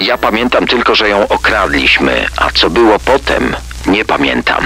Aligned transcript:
Ja 0.00 0.18
pamiętam 0.18 0.66
tylko, 0.66 0.94
że 0.94 1.08
ją 1.08 1.28
okradliśmy, 1.28 2.26
a 2.36 2.50
co 2.50 2.70
było 2.70 2.98
potem, 2.98 3.56
nie 3.86 4.04
pamiętam. 4.04 4.64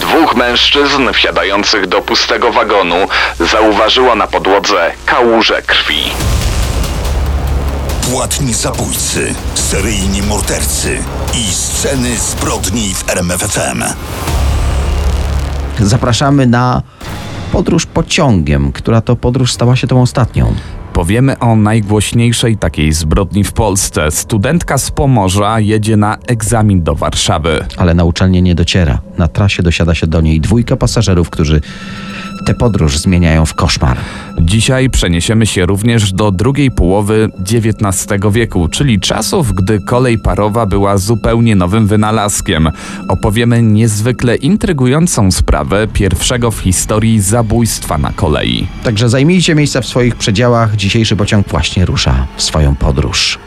Dwóch 0.00 0.36
mężczyzn 0.36 1.12
wsiadających 1.12 1.86
do 1.86 2.02
pustego 2.02 2.52
wagonu 2.52 2.96
zauważyło 3.40 4.14
na 4.14 4.26
podłodze 4.26 4.92
kałuże 5.06 5.62
krwi. 5.62 6.02
Płatni 8.10 8.54
zabójcy, 8.54 9.34
seryjni 9.54 10.22
mordercy 10.22 10.98
i 11.34 11.52
sceny 11.52 12.16
zbrodni 12.16 12.94
w 12.94 13.10
RMFFM. 13.10 13.84
Zapraszamy 15.80 16.46
na 16.46 16.82
podróż 17.52 17.86
pociągiem, 17.86 18.72
która 18.72 19.00
to 19.00 19.16
podróż 19.16 19.52
stała 19.52 19.76
się 19.76 19.86
tą 19.86 20.02
ostatnią. 20.02 20.54
Powiemy 20.98 21.38
o 21.38 21.56
najgłośniejszej 21.56 22.56
takiej 22.56 22.92
zbrodni 22.92 23.44
w 23.44 23.52
Polsce. 23.52 24.10
Studentka 24.10 24.78
z 24.78 24.90
Pomorza 24.90 25.60
jedzie 25.60 25.96
na 25.96 26.18
egzamin 26.26 26.82
do 26.82 26.94
Warszawy. 26.94 27.66
Ale 27.76 27.94
na 27.94 28.04
uczelnię 28.04 28.42
nie 28.42 28.54
dociera. 28.54 28.98
Na 29.18 29.28
trasie 29.28 29.62
dosiada 29.62 29.94
się 29.94 30.06
do 30.06 30.20
niej 30.20 30.40
dwójka 30.40 30.76
pasażerów, 30.76 31.30
którzy 31.30 31.60
tę 32.46 32.54
podróż 32.54 32.98
zmieniają 32.98 33.46
w 33.46 33.54
koszmar. 33.54 33.96
Dzisiaj 34.40 34.90
przeniesiemy 34.90 35.46
się 35.46 35.66
również 35.66 36.12
do 36.12 36.30
drugiej 36.30 36.70
połowy 36.70 37.28
XIX 37.40 38.20
wieku, 38.30 38.68
czyli 38.68 39.00
czasów, 39.00 39.52
gdy 39.54 39.80
kolej 39.80 40.18
parowa 40.18 40.66
była 40.66 40.98
zupełnie 40.98 41.56
nowym 41.56 41.86
wynalazkiem. 41.86 42.68
Opowiemy 43.08 43.62
niezwykle 43.62 44.36
intrygującą 44.36 45.30
sprawę 45.30 45.88
pierwszego 45.92 46.50
w 46.50 46.58
historii 46.58 47.20
zabójstwa 47.20 47.98
na 47.98 48.12
kolei. 48.12 48.66
Także 48.82 49.08
zajmijcie 49.08 49.54
miejsca 49.54 49.80
w 49.80 49.86
swoich 49.86 50.16
przedziałach. 50.16 50.76
Dzisiejszy 50.88 51.16
pociąg 51.16 51.48
właśnie 51.48 51.86
rusza 51.86 52.26
w 52.36 52.42
swoją 52.42 52.76
podróż. 52.76 53.38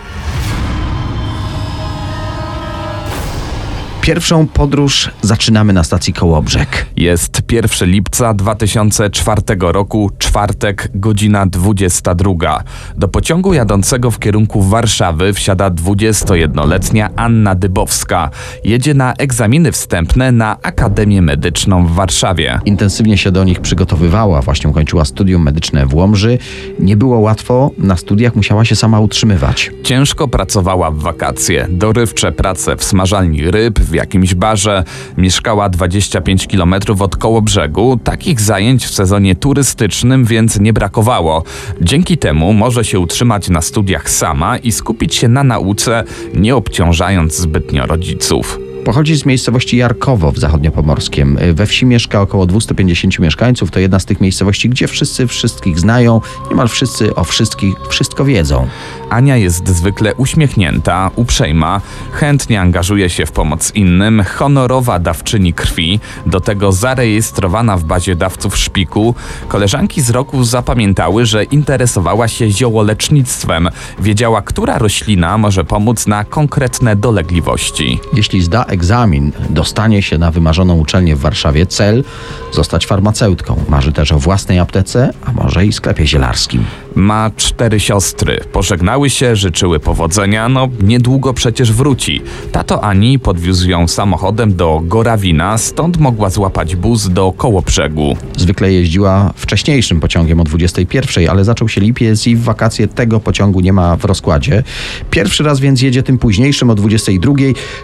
Pierwszą 4.01 4.47
podróż 4.47 5.11
zaczynamy 5.21 5.73
na 5.73 5.83
stacji 5.83 6.13
Kołobrzeg. 6.13 6.85
Jest 6.97 7.41
1 7.51 7.89
lipca 7.89 8.33
2004 8.33 9.41
roku, 9.59 10.11
czwartek, 10.17 10.89
godzina 10.95 11.45
22. 11.45 12.63
Do 12.97 13.07
pociągu 13.07 13.53
jadącego 13.53 14.11
w 14.11 14.19
kierunku 14.19 14.61
Warszawy 14.61 15.33
wsiada 15.33 15.69
21-letnia 15.69 17.09
Anna 17.15 17.55
Dybowska. 17.55 18.29
Jedzie 18.63 18.93
na 18.93 19.13
egzaminy 19.13 19.71
wstępne 19.71 20.31
na 20.31 20.57
Akademię 20.61 21.21
Medyczną 21.21 21.87
w 21.87 21.91
Warszawie. 21.91 22.59
Intensywnie 22.65 23.17
się 23.17 23.31
do 23.31 23.43
nich 23.43 23.59
przygotowywała, 23.59 24.41
właśnie 24.41 24.69
ukończyła 24.69 25.05
studium 25.05 25.43
medyczne 25.43 25.85
w 25.85 25.95
Łomży. 25.95 26.37
Nie 26.79 26.97
było 26.97 27.19
łatwo, 27.19 27.71
na 27.77 27.97
studiach 27.97 28.35
musiała 28.35 28.65
się 28.65 28.75
sama 28.75 28.99
utrzymywać. 28.99 29.71
Ciężko 29.83 30.27
pracowała 30.27 30.91
w 30.91 30.97
wakacje, 30.97 31.67
dorywcze 31.69 32.31
prace 32.31 32.75
w 32.75 32.83
smażalni 32.83 33.51
ryb, 33.51 33.79
w 33.91 33.93
jakimś 33.93 34.35
barze. 34.35 34.83
Mieszkała 35.17 35.69
25 35.69 36.47
km 36.47 36.75
od 36.99 37.15
koło 37.15 37.41
brzegu. 37.41 37.99
Takich 38.03 38.41
zajęć 38.41 38.85
w 38.85 38.93
sezonie 38.93 39.35
turystycznym 39.35 40.25
więc 40.25 40.59
nie 40.59 40.73
brakowało. 40.73 41.43
Dzięki 41.81 42.17
temu 42.17 42.53
może 42.53 42.83
się 42.83 42.99
utrzymać 42.99 43.49
na 43.49 43.61
studiach 43.61 44.09
sama 44.09 44.57
i 44.57 44.71
skupić 44.71 45.15
się 45.15 45.27
na 45.27 45.43
nauce, 45.43 46.03
nie 46.33 46.55
obciążając 46.55 47.37
zbytnio 47.37 47.85
rodziców. 47.85 48.59
Pochodzi 48.85 49.15
z 49.15 49.25
miejscowości 49.25 49.77
Jarkowo 49.77 50.31
w 50.31 50.39
zachodniopomorskiem. 50.39 51.37
We 51.53 51.65
wsi 51.65 51.85
mieszka 51.85 52.21
około 52.21 52.45
250 52.45 53.19
mieszkańców. 53.19 53.71
To 53.71 53.79
jedna 53.79 53.99
z 53.99 54.05
tych 54.05 54.21
miejscowości, 54.21 54.69
gdzie 54.69 54.87
wszyscy 54.87 55.27
wszystkich 55.27 55.79
znają, 55.79 56.21
niemal 56.49 56.67
wszyscy 56.67 57.15
o 57.15 57.23
wszystkich 57.23 57.75
wszystko 57.89 58.25
wiedzą. 58.25 58.67
Ania 59.11 59.37
jest 59.37 59.67
zwykle 59.67 60.15
uśmiechnięta, 60.15 61.11
uprzejma, 61.15 61.81
chętnie 62.11 62.61
angażuje 62.61 63.09
się 63.09 63.25
w 63.25 63.31
pomoc 63.31 63.71
innym, 63.75 64.23
honorowa 64.23 64.99
dawczyni 64.99 65.53
krwi, 65.53 65.99
do 66.25 66.39
tego 66.39 66.71
zarejestrowana 66.71 67.77
w 67.77 67.83
bazie 67.83 68.15
dawców 68.15 68.57
szpiku. 68.57 69.15
Koleżanki 69.47 70.01
z 70.01 70.09
roku 70.09 70.43
zapamiętały, 70.43 71.25
że 71.25 71.43
interesowała 71.43 72.27
się 72.27 72.49
ziołolecznictwem, 72.51 73.69
wiedziała, 73.99 74.41
która 74.41 74.77
roślina 74.77 75.37
może 75.37 75.63
pomóc 75.63 76.07
na 76.07 76.23
konkretne 76.23 76.95
dolegliwości. 76.95 77.99
Jeśli 78.13 78.41
zda 78.41 78.63
egzamin, 78.65 79.31
dostanie 79.49 80.01
się 80.01 80.17
na 80.17 80.31
wymarzoną 80.31 80.75
uczelnię 80.75 81.15
w 81.15 81.19
Warszawie. 81.19 81.65
Cel 81.65 82.03
zostać 82.51 82.85
farmaceutką. 82.85 83.63
Marzy 83.69 83.91
też 83.91 84.11
o 84.11 84.19
własnej 84.19 84.59
aptece, 84.59 85.13
a 85.25 85.31
może 85.31 85.65
i 85.65 85.73
sklepie 85.73 86.07
zielarskim. 86.07 86.65
Ma 86.95 87.31
cztery 87.35 87.79
siostry. 87.79 88.39
Pożegnały 88.51 89.09
się, 89.09 89.35
życzyły 89.35 89.79
powodzenia, 89.79 90.49
no 90.49 90.69
niedługo 90.81 91.33
przecież 91.33 91.71
wróci. 91.71 92.21
Tato 92.51 92.83
Ani 92.83 93.19
podwiózł 93.19 93.69
ją 93.69 93.87
samochodem 93.87 94.55
do 94.55 94.81
Gorawina, 94.83 95.57
stąd 95.57 95.97
mogła 95.97 96.29
złapać 96.29 96.75
bus 96.75 97.09
do 97.09 97.31
Kołobrzegu. 97.37 98.17
Zwykle 98.37 98.73
jeździła 98.73 99.33
wcześniejszym 99.35 99.99
pociągiem 99.99 100.39
o 100.39 100.43
21, 100.43 101.29
ale 101.29 101.43
zaczął 101.43 101.69
się 101.69 101.81
lipiec 101.81 102.27
i 102.27 102.35
w 102.35 102.43
wakacje 102.43 102.87
tego 102.87 103.19
pociągu 103.19 103.59
nie 103.59 103.73
ma 103.73 103.95
w 103.95 104.05
rozkładzie. 104.05 104.63
Pierwszy 105.09 105.43
raz 105.43 105.59
więc 105.59 105.81
jedzie 105.81 106.03
tym 106.03 106.17
późniejszym 106.17 106.69
o 106.69 106.75
22. 106.75 107.33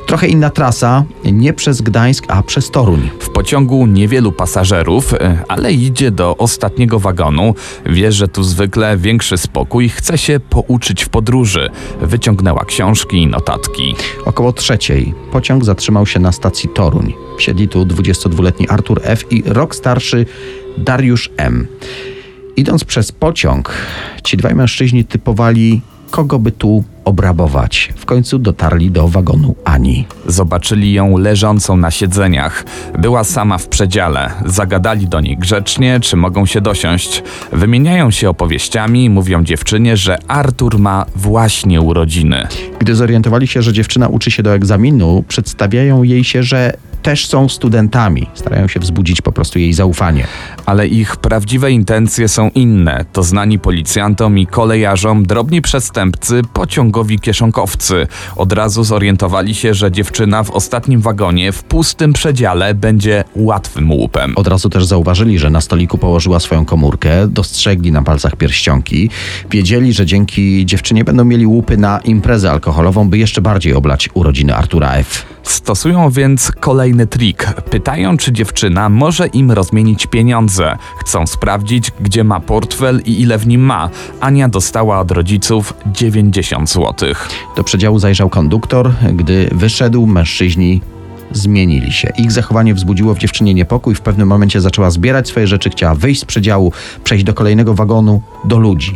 Trochę 0.08 0.28
inna 0.28 0.50
trasa, 0.50 1.04
nie 1.26 1.54
przez 1.54 1.82
Gdańsk, 1.82 2.26
a 2.28 2.44
przez 2.44 2.72
Toruń. 2.72 3.10
W 3.20 3.30
pociągu 3.30 3.86
niewielu 3.86 4.32
pasażerów, 4.32 5.14
e, 5.14 5.44
ale 5.48 5.74
idzie 5.74 6.12
do 6.12 6.38
ostatniego 6.38 7.00
wagonu. 7.00 7.56
Wie, 7.86 8.12
że 8.12 8.28
tu 8.28 8.44
zwykle 8.44 8.97
większy 8.98 9.38
spokój, 9.38 9.90
chce 9.90 10.18
się 10.18 10.40
pouczyć 10.40 11.04
w 11.04 11.10
podróży. 11.10 11.70
Wyciągnęła 12.02 12.66
książki 12.66 13.18
i 13.18 13.28
notatki. 13.28 13.96
Około 14.26 14.54
trzeciej 14.54 15.14
pociąg 15.32 15.66
zatrzymał 15.66 16.06
się 16.06 16.20
na 16.20 16.32
stacji 16.32 16.70
Toruń. 16.70 17.14
Siedli 17.40 17.68
tu 17.68 17.86
22-letni 17.86 18.70
Artur 18.70 19.02
F. 19.04 19.32
i 19.32 19.44
rok 19.46 19.76
starszy 19.76 20.26
Dariusz 20.78 21.32
M. 21.38 21.68
Idąc 22.58 22.84
przez 22.84 23.12
pociąg, 23.12 23.74
ci 24.24 24.38
dwaj 24.38 24.56
mężczyźni 24.56 25.06
typowali, 25.06 25.82
kogo 26.12 26.40
by 26.40 26.52
tu 26.52 26.84
obrabować. 27.08 27.94
W 27.96 28.06
końcu 28.06 28.40
dotarli 28.40 28.92
do 28.92 29.08
wagonu 29.08 29.56
Ani. 29.66 30.06
Zobaczyli 30.26 30.94
ją 30.94 31.18
leżącą 31.18 31.78
na 31.78 31.92
siedzeniach. 31.92 32.66
Była 33.00 33.24
sama 33.24 33.58
w 33.58 33.68
przedziale. 33.68 34.32
Zagadali 34.46 35.08
do 35.08 35.22
niej 35.22 35.38
grzecznie, 35.38 36.00
czy 36.00 36.16
mogą 36.16 36.46
się 36.46 36.62
dosiąść. 36.62 37.24
Wymieniają 37.52 38.12
się 38.12 38.30
opowieściami, 38.30 39.10
mówią 39.10 39.44
dziewczynie, 39.44 39.98
że 39.98 40.18
Artur 40.28 40.80
ma 40.80 41.06
właśnie 41.16 41.82
urodziny. 41.82 42.48
Gdy 42.80 42.96
zorientowali 42.96 43.48
się, 43.48 43.62
że 43.62 43.74
dziewczyna 43.74 44.08
uczy 44.08 44.32
się 44.32 44.44
do 44.44 44.54
egzaminu, 44.54 45.24
przedstawiają 45.28 46.04
jej 46.04 46.24
się, 46.24 46.44
że 46.44 46.74
też 47.08 47.28
są 47.28 47.50
studentami. 47.50 48.28
Starają 48.34 48.68
się 48.68 48.80
wzbudzić 48.80 49.22
po 49.22 49.32
prostu 49.32 49.60
jej 49.60 49.74
zaufanie. 49.74 50.28
Ale 50.66 50.88
ich 50.88 51.18
prawdziwe 51.18 51.72
intencje 51.72 52.28
są 52.28 52.50
inne. 52.56 53.06
To 53.14 53.24
znani 53.24 53.60
policjantom 53.60 54.40
i 54.40 54.48
kolejarzom 54.48 55.26
drobni 55.26 55.62
przestępcy, 55.62 56.42
pociągowi 56.54 57.20
kieszonkowcy. 57.20 58.08
Od 58.36 58.54
razu 58.54 58.84
zorientowali 58.84 59.56
się, 59.56 59.74
że 59.74 59.92
dziewczyna 59.92 60.44
w 60.44 60.52
ostatnim 60.52 61.02
wagonie, 61.02 61.52
w 61.52 61.64
pustym 61.64 62.14
przedziale, 62.14 62.74
będzie 62.74 63.24
łatwym 63.36 63.92
łupem. 63.92 64.34
Od 64.36 64.48
razu 64.48 64.70
też 64.70 64.86
zauważyli, 64.86 65.40
że 65.40 65.50
na 65.50 65.62
stoliku 65.62 65.98
położyła 65.98 66.40
swoją 66.40 66.66
komórkę, 66.66 67.28
dostrzegli 67.28 67.92
na 67.92 68.02
palcach 68.02 68.36
pierścionki, 68.36 69.10
wiedzieli, 69.52 69.94
że 69.94 70.06
dzięki 70.06 70.66
dziewczynie 70.66 71.04
będą 71.04 71.26
mieli 71.26 71.48
łupy 71.48 71.78
na 71.78 72.00
imprezę 72.00 72.52
alkoholową, 72.52 73.10
by 73.10 73.18
jeszcze 73.18 73.42
bardziej 73.42 73.74
oblać 73.74 74.10
urodziny 74.14 74.56
Artura 74.56 74.94
F. 74.94 75.37
Stosują 75.48 76.10
więc 76.10 76.52
kolejny 76.60 77.08
trik. 77.08 77.54
Pytają, 77.70 78.18
czy 78.18 78.32
dziewczyna 78.32 78.90
może 78.90 79.28
im 79.28 79.52
rozmienić 79.52 80.08
pieniądze. 80.08 80.78
Chcą 81.00 81.28
sprawdzić, 81.28 81.92
gdzie 82.00 82.24
ma 82.24 82.40
portfel 82.40 83.02
i 83.06 83.22
ile 83.22 83.38
w 83.38 83.48
nim 83.48 83.62
ma. 83.62 83.90
Ania 84.20 84.50
dostała 84.50 85.00
od 85.00 85.12
rodziców 85.12 85.74
90 85.86 86.70
zł. 86.70 87.10
Do 87.56 87.64
przedziału 87.64 88.00
zajrzał 88.00 88.30
konduktor. 88.30 88.92
Gdy 89.14 89.50
wyszedł, 89.52 90.06
mężczyźni 90.06 90.82
zmienili 91.32 91.92
się. 91.92 92.10
Ich 92.18 92.32
zachowanie 92.32 92.74
wzbudziło 92.74 93.14
w 93.14 93.18
dziewczynie 93.18 93.54
niepokój. 93.54 93.96
W 93.96 94.02
pewnym 94.02 94.28
momencie 94.28 94.62
zaczęła 94.62 94.92
zbierać 94.92 95.28
swoje 95.28 95.48
rzeczy, 95.48 95.70
chciała 95.70 95.96
wyjść 95.96 96.22
z 96.22 96.26
przedziału, 96.26 96.72
przejść 97.04 97.26
do 97.26 97.34
kolejnego 97.34 97.74
wagonu, 97.74 98.22
do 98.46 98.58
ludzi. 98.58 98.96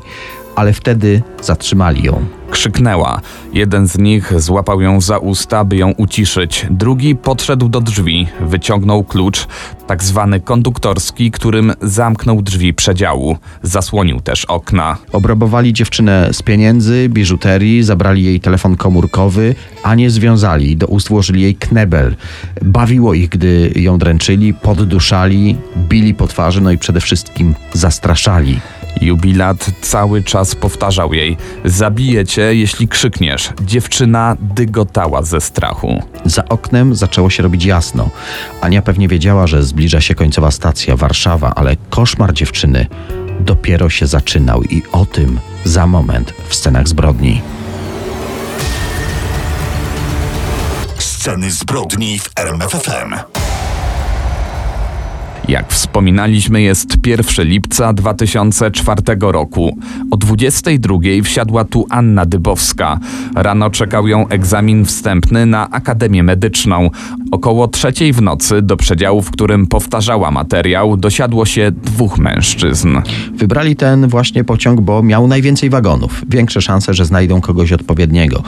Ale 0.56 0.74
wtedy 0.74 1.22
zatrzymali 1.42 2.04
ją. 2.04 2.26
Krzyknęła. 2.52 3.22
Jeden 3.54 3.88
z 3.88 3.98
nich 3.98 4.42
złapał 4.42 4.82
ją 4.82 5.02
za 5.02 5.18
usta, 5.18 5.64
by 5.64 5.76
ją 5.76 5.92
uciszyć. 5.92 6.66
Drugi 6.70 7.16
podszedł 7.16 7.70
do 7.70 7.82
drzwi, 7.82 8.28
wyciągnął 8.40 9.04
klucz, 9.04 9.48
tak 9.88 10.04
zwany 10.04 10.40
konduktorski, 10.40 11.32
którym 11.32 11.74
zamknął 11.82 12.42
drzwi 12.42 12.74
przedziału. 12.74 13.38
Zasłonił 13.64 14.22
też 14.22 14.46
okna. 14.46 14.98
Obrabowali 15.12 15.74
dziewczynę 15.74 16.30
z 16.32 16.42
pieniędzy, 16.42 17.10
biżuterii, 17.10 17.84
zabrali 17.84 18.24
jej 18.24 18.40
telefon 18.40 18.78
komórkowy, 18.78 19.56
a 19.84 19.96
nie 19.96 20.10
związali. 20.10 20.78
Do 20.78 20.88
ust 20.88 21.10
włożyli 21.10 21.42
jej 21.42 21.56
knebel. 21.56 22.16
Bawiło 22.62 23.14
ich, 23.14 23.30
gdy 23.30 23.72
ją 23.76 23.98
dręczyli, 23.98 24.54
podduszali, 24.54 25.58
bili 25.78 26.14
po 26.14 26.28
twarzy, 26.28 26.62
no 26.62 26.72
i 26.72 26.78
przede 26.78 27.02
wszystkim 27.02 27.56
zastraszali. 27.74 28.60
Jubilat 29.02 29.72
cały 29.82 30.24
czas 30.24 30.56
powtarzał 30.56 31.14
jej: 31.14 31.38
Zabiję 31.66 32.26
cię, 32.26 32.56
jeśli 32.56 32.88
krzykniesz. 32.88 33.50
Dziewczyna 33.62 34.38
dygotała 34.40 35.22
ze 35.22 35.42
strachu. 35.42 36.04
Za 36.26 36.46
oknem 36.46 36.96
zaczęło 36.96 37.30
się 37.30 37.44
robić 37.44 37.66
jasno. 37.66 38.10
Ania 38.62 38.82
pewnie 38.82 39.08
wiedziała, 39.08 39.48
że 39.48 39.64
zbliża 39.64 40.02
się 40.02 40.16
końcowa 40.16 40.52
stacja 40.52 40.96
Warszawa, 40.96 41.54
ale 41.56 41.76
koszmar 41.90 42.34
dziewczyny 42.34 42.88
dopiero 43.40 43.90
się 43.90 44.08
zaczynał 44.08 44.64
i 44.64 44.84
o 44.92 45.06
tym 45.06 45.40
za 45.64 45.88
moment 45.88 46.34
w 46.48 46.56
scenach 46.56 46.88
zbrodni. 46.88 47.42
Sceny 50.98 51.52
zbrodni 51.52 52.20
w 52.20 52.30
RMFFM. 52.36 53.41
Jak 55.52 55.74
wspominaliśmy, 55.74 56.62
jest 56.62 57.08
1 57.08 57.48
lipca 57.48 57.94
2004 57.94 59.02
roku. 59.22 59.78
O 60.12 60.18
22 60.18 60.98
wsiadła 61.24 61.64
tu 61.64 61.86
Anna 61.90 62.26
Dybowska. 62.26 63.00
Rano 63.36 63.70
czekał 63.70 64.08
ją 64.08 64.28
egzamin 64.28 64.86
wstępny 64.86 65.46
na 65.46 65.70
Akademię 65.70 66.24
Medyczną. 66.24 66.90
Około 67.32 67.68
trzeciej 67.68 68.14
w 68.14 68.22
nocy, 68.22 68.62
do 68.62 68.78
przedziału, 68.78 69.22
w 69.22 69.32
którym 69.32 69.68
powtarzała 69.68 70.32
materiał, 70.32 70.98
dosiadło 70.98 71.46
się 71.46 71.72
dwóch 71.72 72.18
mężczyzn. 72.18 72.98
Wybrali 73.34 73.76
ten 73.76 74.08
właśnie 74.08 74.44
pociąg, 74.44 74.82
bo 74.82 75.04
miał 75.04 75.28
najwięcej 75.28 75.70
wagonów. 75.70 76.22
Większe 76.30 76.62
szanse, 76.62 76.94
że 76.94 77.06
znajdą 77.06 77.42
kogoś 77.42 77.72
odpowiedniego. 77.72 78.44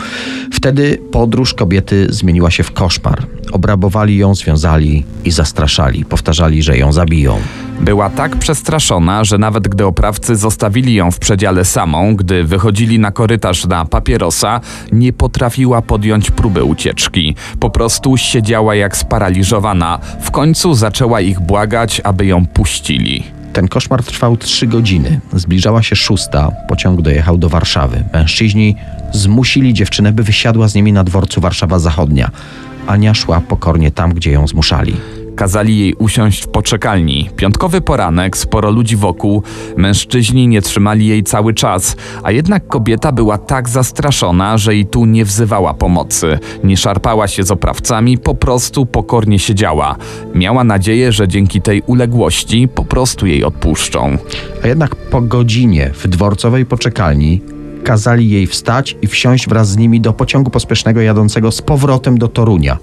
Wtedy 0.51 0.97
podróż 1.11 1.53
kobiety 1.53 2.07
zmieniła 2.09 2.51
się 2.51 2.63
w 2.63 2.71
koszmar. 2.71 3.27
Obrabowali 3.51 4.17
ją, 4.17 4.35
związali 4.35 5.03
i 5.25 5.31
zastraszali. 5.31 6.05
Powtarzali, 6.05 6.63
że 6.63 6.77
ją 6.77 6.92
zabiją. 6.93 7.39
Była 7.79 8.09
tak 8.09 8.35
przestraszona, 8.35 9.23
że 9.23 9.37
nawet 9.37 9.67
gdy 9.67 9.85
oprawcy 9.85 10.35
zostawili 10.35 10.93
ją 10.93 11.11
w 11.11 11.19
przedziale 11.19 11.65
samą, 11.65 12.15
gdy 12.15 12.43
wychodzili 12.43 12.99
na 12.99 13.11
korytarz 13.11 13.65
na 13.65 13.85
papierosa, 13.85 14.61
nie 14.91 15.13
potrafiła 15.13 15.81
podjąć 15.81 16.31
próby 16.31 16.63
ucieczki. 16.63 17.35
Po 17.59 17.69
prostu 17.69 18.17
siedziała 18.17 18.75
jak 18.75 18.97
sparaliżowana. 18.97 19.99
W 20.21 20.31
końcu 20.31 20.73
zaczęła 20.73 21.21
ich 21.21 21.39
błagać, 21.39 22.01
aby 22.03 22.25
ją 22.25 22.45
puścili. 22.45 23.23
Ten 23.53 23.67
koszmar 23.67 24.03
trwał 24.03 24.37
trzy 24.37 24.67
godziny. 24.67 25.19
Zbliżała 25.33 25.83
się 25.83 25.95
szósta, 25.95 26.51
pociąg 26.67 27.01
dojechał 27.01 27.37
do 27.37 27.49
Warszawy. 27.49 28.03
Mężczyźni 28.13 28.75
zmusili 29.11 29.73
dziewczynę, 29.73 30.11
by 30.11 30.23
wysiadła 30.23 30.67
z 30.67 30.75
nimi 30.75 30.93
na 30.93 31.03
dworcu 31.03 31.41
Warszawa 31.41 31.79
Zachodnia. 31.79 32.31
Ania 32.87 33.13
szła 33.13 33.41
pokornie 33.41 33.91
tam, 33.91 34.13
gdzie 34.13 34.31
ją 34.31 34.47
zmuszali. 34.47 34.95
Kazali 35.35 35.79
jej 35.79 35.93
usiąść 35.93 36.43
w 36.43 36.47
poczekalni. 36.47 37.29
Piątkowy 37.35 37.81
poranek, 37.81 38.37
sporo 38.37 38.71
ludzi 38.71 38.95
wokół. 38.95 39.43
Mężczyźni 39.77 40.47
nie 40.47 40.61
trzymali 40.61 41.07
jej 41.07 41.23
cały 41.23 41.53
czas, 41.53 41.95
a 42.23 42.31
jednak 42.31 42.67
kobieta 42.67 43.11
była 43.11 43.37
tak 43.37 43.69
zastraszona, 43.69 44.57
że 44.57 44.75
i 44.75 44.85
tu 44.85 45.05
nie 45.05 45.25
wzywała 45.25 45.73
pomocy. 45.73 46.39
Nie 46.63 46.77
szarpała 46.77 47.27
się 47.27 47.43
z 47.43 47.51
oprawcami, 47.51 48.17
po 48.17 48.35
prostu 48.35 48.85
pokornie 48.85 49.39
siedziała. 49.39 49.95
Miała 50.35 50.63
nadzieję, 50.63 51.11
że 51.11 51.27
dzięki 51.27 51.61
tej 51.61 51.81
uległości 51.81 52.67
po 52.67 52.85
prostu 52.85 53.27
jej 53.27 53.43
odpuszczą. 53.43 54.17
A 54.63 54.67
jednak 54.67 54.95
po 54.95 55.21
godzinie 55.21 55.91
w 55.93 56.07
dworcowej 56.07 56.65
poczekalni 56.65 57.41
kazali 57.83 58.29
jej 58.29 58.47
wstać 58.47 58.97
i 59.01 59.07
wsiąść 59.07 59.49
wraz 59.49 59.69
z 59.69 59.77
nimi 59.77 60.01
do 60.01 60.13
pociągu 60.13 60.51
pospiesznego 60.51 61.01
jadącego 61.01 61.51
z 61.51 61.61
powrotem 61.61 62.17
do 62.17 62.27
Torunia. 62.27 62.77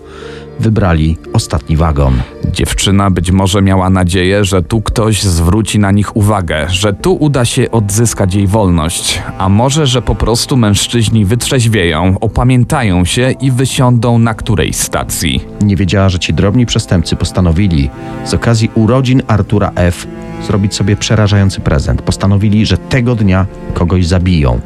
Wybrali 0.61 1.17
ostatni 1.32 1.76
wagon. 1.76 2.14
Dziewczyna 2.52 3.11
być 3.11 3.31
może 3.31 3.62
miała 3.62 3.91
nadzieję, 3.91 4.44
że 4.44 4.62
tu 4.62 4.82
ktoś 4.82 5.23
zwróci 5.23 5.79
na 5.79 5.91
nich 5.91 6.17
uwagę, 6.17 6.67
że 6.69 6.93
tu 6.93 7.14
uda 7.14 7.44
się 7.44 7.70
odzyskać 7.70 8.35
jej 8.35 8.47
wolność, 8.47 9.23
a 9.38 9.49
może, 9.49 9.87
że 9.87 10.02
po 10.02 10.14
prostu 10.14 10.56
mężczyźni 10.56 11.25
wytrzeźwieją, 11.25 12.17
opamiętają 12.20 13.05
się 13.05 13.35
i 13.41 13.50
wysiądą 13.50 14.19
na 14.19 14.35
którejś 14.35 14.76
stacji. 14.76 15.44
Nie 15.61 15.76
wiedziała, 15.76 16.08
że 16.08 16.19
ci 16.19 16.35
drobni 16.35 16.67
przestępcy 16.67 17.17
postanowili 17.17 17.91
z 18.25 18.35
okazji 18.35 18.70
urodzin 18.75 19.23
Artura 19.26 19.70
F. 19.75 20.06
zrobić 20.46 20.75
sobie 20.75 20.96
przerażający 20.96 21.61
prezent. 21.61 22.03
Postanowili, 22.03 22.67
że 22.67 22.79
tego 22.79 23.14
dnia 23.14 23.46
kogoś 23.75 24.06
zabiją. 24.06 24.61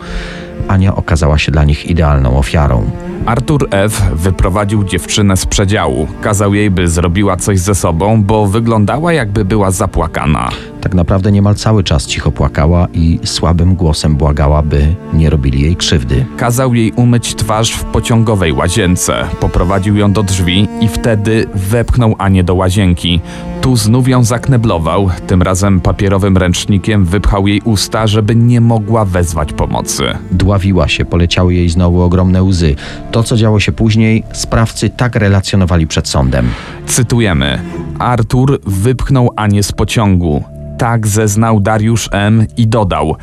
Ania 0.75 0.97
okazała 0.97 1.38
się 1.38 1.53
dla 1.53 1.65
nich 1.65 1.87
idealną 1.87 2.38
ofiarą. 2.38 2.91
Artur 3.26 3.69
F. 3.71 4.03
wyprowadził 4.12 4.85
dziewczynę 4.85 5.37
z 5.37 5.47
przedziału. 5.47 6.09
Kazał 6.23 6.55
jej, 6.55 6.71
by 6.71 6.88
zrobiła 6.88 7.37
coś 7.37 7.61
ze 7.61 7.75
sobą, 7.75 8.23
bo 8.23 8.47
wyglądała 8.47 9.12
jakby 9.12 9.44
była 9.44 9.71
zapłakana. 9.71 10.50
Tak 10.84 10.94
naprawdę 10.94 11.32
niemal 11.32 11.54
cały 11.54 11.84
czas 11.84 12.06
cicho 12.06 12.32
płakała 12.32 12.88
i 12.92 13.19
słabym 13.25 13.75
głosem 13.75 14.16
błagała, 14.16 14.62
by 14.62 14.94
nie 15.12 15.31
robili 15.31 15.60
jej 15.62 15.76
krzywdy. 15.76 16.26
Kazał 16.36 16.75
jej 16.75 16.92
umyć 16.92 17.34
twarz 17.34 17.72
w 17.72 17.84
pociągowej 17.84 18.52
łazience. 18.52 19.25
Poprowadził 19.40 19.96
ją 19.96 20.12
do 20.12 20.22
drzwi 20.22 20.69
i 20.81 20.88
wtedy 20.88 21.46
wepchnął 21.54 22.14
Anię 22.19 22.44
do 22.44 22.54
łazienki. 22.54 23.20
Tu 23.60 23.76
znów 23.76 24.08
ją 24.08 24.25
zakneblował, 24.25 25.10
tym 25.26 25.42
razem 25.42 25.81
papierowym 25.81 26.36
ręcznikiem 26.36 27.04
wypchał 27.04 27.46
jej 27.46 27.60
usta, 27.64 28.06
żeby 28.06 28.37
nie 28.37 28.60
mogła 28.60 29.04
wezwać 29.04 29.52
pomocy. 29.52 30.04
Dławiła 30.30 30.88
się, 30.88 31.04
poleciały 31.04 31.54
jej 31.54 31.69
znowu 31.69 32.02
ogromne 32.02 32.42
łzy. 32.42 32.75
To, 33.10 33.22
co 33.22 33.37
działo 33.37 33.60
się 33.60 33.72
później, 33.72 34.25
sprawcy 34.32 34.90
tak 34.90 35.16
relacjonowali 35.16 35.87
przed 35.87 36.08
sądem. 36.08 36.48
Cytujemy: 36.87 37.58
Artur 37.98 38.60
wypchnął 38.66 39.30
Anię 39.37 39.62
z 39.62 39.72
pociągu. 39.72 40.53
Tak 40.79 41.06
zeznał 41.06 41.61
Dariusz 41.61 42.09
M. 42.12 42.47
i 42.56 42.67
dodał: 42.67 43.17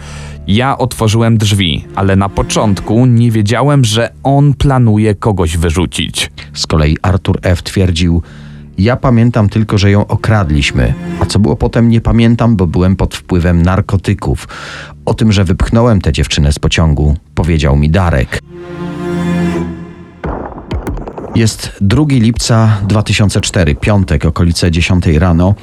Ja 0.48 0.78
otworzyłem 0.78 1.38
drzwi, 1.38 1.86
ale 1.96 2.16
na 2.16 2.30
początku 2.30 3.06
nie 3.06 3.32
wiedziałem, 3.32 3.86
że 3.86 4.10
on 4.24 4.54
planuje 4.54 5.16
kogoś 5.16 5.58
wyrzucić. 5.58 6.32
Z 6.54 6.68
kolei 6.68 6.98
Artur 7.02 7.40
F. 7.42 7.64
twierdził: 7.64 8.22
Ja 8.78 8.96
pamiętam 8.96 9.50
tylko, 9.50 9.78
że 9.78 9.92
ją 9.92 10.08
okradliśmy, 10.08 10.94
a 11.20 11.26
co 11.26 11.40
było 11.40 11.56
potem 11.56 11.90
nie 11.90 12.02
pamiętam, 12.02 12.56
bo 12.56 12.68
byłem 12.68 12.96
pod 12.96 13.16
wpływem 13.16 13.62
narkotyków. 13.62 14.48
O 15.06 15.14
tym, 15.14 15.32
że 15.32 15.44
wypchnąłem 15.44 16.02
tę 16.02 16.12
dziewczynę 16.12 16.52
z 16.52 16.60
pociągu, 16.60 17.16
powiedział 17.36 17.76
mi 17.76 17.90
Darek. 17.90 18.40
Jest 21.36 21.72
2 21.82 22.04
lipca 22.10 22.78
2004, 22.88 23.76
piątek, 23.76 24.26
okolice 24.26 24.72
10 24.72 25.06
rano. 25.08 25.56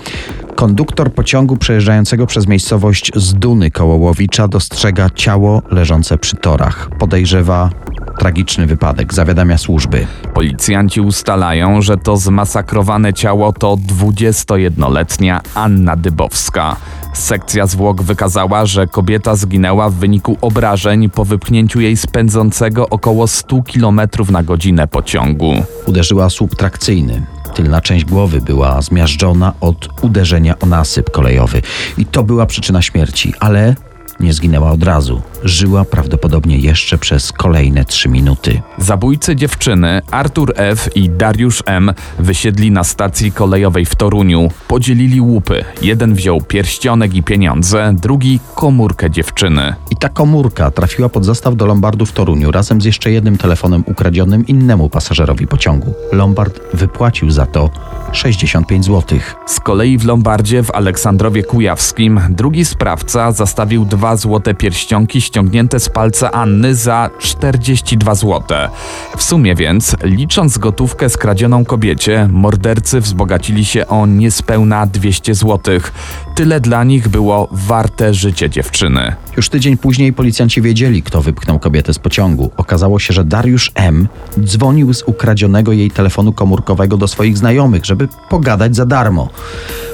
Konduktor 0.55 1.13
pociągu 1.13 1.57
przejeżdżającego 1.57 2.27
przez 2.27 2.47
miejscowość 2.47 3.13
Zduny 3.15 3.71
koło 3.71 3.95
Łowicza 3.95 4.49
dostrzega 4.49 5.11
ciało 5.11 5.63
leżące 5.71 6.19
przy 6.19 6.37
torach. 6.37 6.91
Podejrzewa 6.99 7.71
tragiczny 8.19 8.67
wypadek, 8.67 9.15
zawiadamia 9.15 9.59
służby. 9.59 10.07
Policjanci 10.35 11.01
ustalają, 11.01 11.83
że 11.83 11.97
to 11.97 12.17
zmasakrowane 12.17 13.13
ciało 13.13 13.53
to 13.53 13.77
21-letnia 13.77 15.41
Anna 15.55 15.97
Dybowska. 15.97 16.77
Sekcja 17.19 17.67
zwłok 17.67 18.03
wykazała, 18.03 18.67
że 18.67 18.87
kobieta 18.87 19.37
zginęła 19.37 19.91
w 19.91 19.95
wyniku 19.95 20.37
obrażeń 20.41 21.11
po 21.11 21.25
wypchnięciu 21.25 21.81
jej 21.81 21.97
z 21.97 22.07
pędzącego 22.07 22.89
około 22.89 23.29
100 23.29 23.63
km 23.63 24.01
na 24.31 24.43
godzinę 24.43 24.87
pociągu. 24.87 25.55
Uderzyła 25.87 26.31
słup 26.31 26.57
trakcyjny. 26.57 27.27
Tylna 27.55 27.81
część 27.81 28.05
głowy 28.05 28.41
była 28.41 28.83
zmiażdżona 28.83 29.53
od 29.61 29.89
uderzenia 30.03 30.59
o 30.59 30.67
nasyp 30.67 31.11
kolejowy. 31.11 31.63
I 31.99 32.07
to 32.07 32.23
była 32.23 32.47
przyczyna 32.47 32.83
śmierci, 32.83 33.35
ale 33.41 33.75
nie 34.21 34.33
zginęła 34.33 34.71
od 34.71 34.83
razu. 34.83 35.23
Żyła 35.45 35.85
prawdopodobnie 35.85 36.59
jeszcze 36.59 36.99
przez 36.99 37.33
kolejne 37.33 37.85
trzy 37.85 38.09
minuty. 38.09 38.63
Zabójcy 38.79 39.37
dziewczyny 39.37 40.01
Artur 40.11 40.53
F. 40.57 40.89
i 40.95 41.11
Dariusz 41.11 41.63
M. 41.67 41.93
wysiedli 42.19 42.71
na 42.71 42.85
stacji 42.85 43.33
kolejowej 43.33 43.85
w 43.85 43.95
Toruniu. 43.95 44.51
Podzielili 44.69 45.21
łupy. 45.21 45.65
Jeden 45.83 46.15
wziął 46.15 46.41
pierścionek 46.41 47.15
i 47.15 47.23
pieniądze, 47.23 47.95
drugi 47.95 48.41
komórkę 48.55 49.11
dziewczyny. 49.11 49.75
I 49.91 49.97
ta 49.97 50.09
komórka 50.09 50.71
trafiła 50.71 51.09
pod 51.09 51.25
zastaw 51.25 51.57
do 51.57 51.67
Lombardu 51.67 52.07
w 52.07 52.13
Toruniu 52.13 52.51
razem 52.51 52.81
z 52.81 52.85
jeszcze 52.85 53.11
jednym 53.11 53.39
telefonem 53.39 53.85
ukradzionym 53.87 54.47
innemu 54.47 54.89
pasażerowi 54.89 55.47
pociągu. 55.47 55.95
Lombard 56.13 56.61
wypłacił 56.75 57.31
za 57.31 57.47
to 57.47 57.71
65 58.13 58.85
zł. 58.85 59.19
Z 59.47 59.61
kolei 59.61 59.99
w 59.99 60.05
Lombardzie 60.05 60.63
w 60.63 60.71
Aleksandrowie 60.71 61.43
Kujawskim 61.43 62.21
drugi 62.31 62.65
sprawca 62.65 63.33
zastawił 63.33 63.85
dwa 63.85 64.17
złote 64.17 64.55
pierścionki 64.55 65.21
ściągnięte 65.29 65.81
z 65.81 65.89
palca 65.89 66.31
Anny 66.31 66.75
za 66.75 67.11
42 67.19 68.15
złote. 68.15 68.69
W 69.17 69.23
sumie 69.23 69.55
więc, 69.55 69.97
licząc 70.03 70.59
gotówkę 70.59 71.09
skradzioną 71.09 71.65
kobiecie, 71.65 72.29
mordercy 72.33 73.01
wzbogacili 73.01 73.65
się 73.65 73.87
o 73.87 74.07
niespełna 74.07 74.87
200 74.87 75.35
złotych. 75.35 75.93
Tyle 76.35 76.61
dla 76.61 76.85
nich 76.85 77.09
było 77.09 77.49
warte 77.53 78.15
życie 78.15 78.51
dziewczyny. 78.51 79.15
Już 79.37 79.49
tydzień 79.49 79.77
później 79.77 80.13
policjanci 80.13 80.63
wiedzieli, 80.63 81.03
kto 81.03 81.23
wypchnął 81.23 81.59
kobietę 81.59 81.95
z 81.95 81.99
pociągu. 81.99 82.51
Okazało 82.57 82.99
się, 82.99 83.15
że 83.15 83.25
Dariusz 83.25 83.73
M. 83.75 84.09
dzwonił 84.45 84.95
z 84.95 85.03
ukradzionego 85.03 85.73
jej 85.73 85.91
telefonu 85.91 86.33
komórkowego 86.33 86.97
do 86.97 87.09
swoich 87.09 87.39
znajomych, 87.39 87.85
żeby 87.85 88.09
pogadać 88.29 88.77
za 88.77 88.87
darmo. 88.87 89.29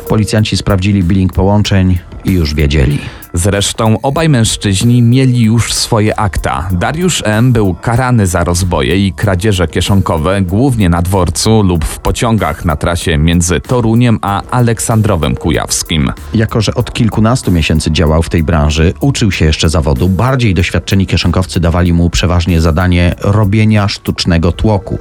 Policjanci 0.09 0.57
sprawdzili 0.57 1.05
billing 1.05 1.33
połączeń 1.33 1.99
i 2.25 2.33
już 2.33 2.55
wiedzieli. 2.55 3.24
Zresztą 3.37 3.97
obaj 4.03 4.29
mężczyźni 4.29 5.03
mieli 5.03 5.43
już 5.43 5.73
swoje 5.73 6.19
akta. 6.19 6.69
Dariusz 6.73 7.23
M. 7.27 7.53
był 7.53 7.75
karany 7.75 8.27
za 8.27 8.45
rozboje 8.45 9.07
i 9.07 9.13
kradzieże 9.13 9.69
kieszonkowe, 9.69 10.43
głównie 10.43 10.89
na 10.89 11.03
dworcu 11.03 11.63
lub 11.63 11.85
w 11.85 11.99
pociągach 11.99 12.65
na 12.65 12.77
trasie 12.77 13.19
między 13.19 13.61
Toruniem 13.61 14.19
a 14.23 14.43
Aleksandrowem 14.51 15.37
Kujawskim. 15.37 16.13
Jako, 16.35 16.61
że 16.61 16.75
od 16.75 16.93
kilkunastu 16.93 17.53
miesięcy 17.53 17.93
działał 17.93 18.23
w 18.23 18.29
tej 18.29 18.43
branży, 18.43 18.93
uczył 19.01 19.33
się 19.33 19.45
jeszcze 19.45 19.69
zawodu, 19.69 20.09
bardziej 20.09 20.55
doświadczeni 20.55 21.07
kieszonkowcy 21.07 21.61
dawali 21.61 21.93
mu 21.93 22.11
przeważnie 22.11 22.61
zadanie 22.61 23.15
robienia 23.21 23.89
sztucznego 23.89 24.53
tłoku. 24.53 24.99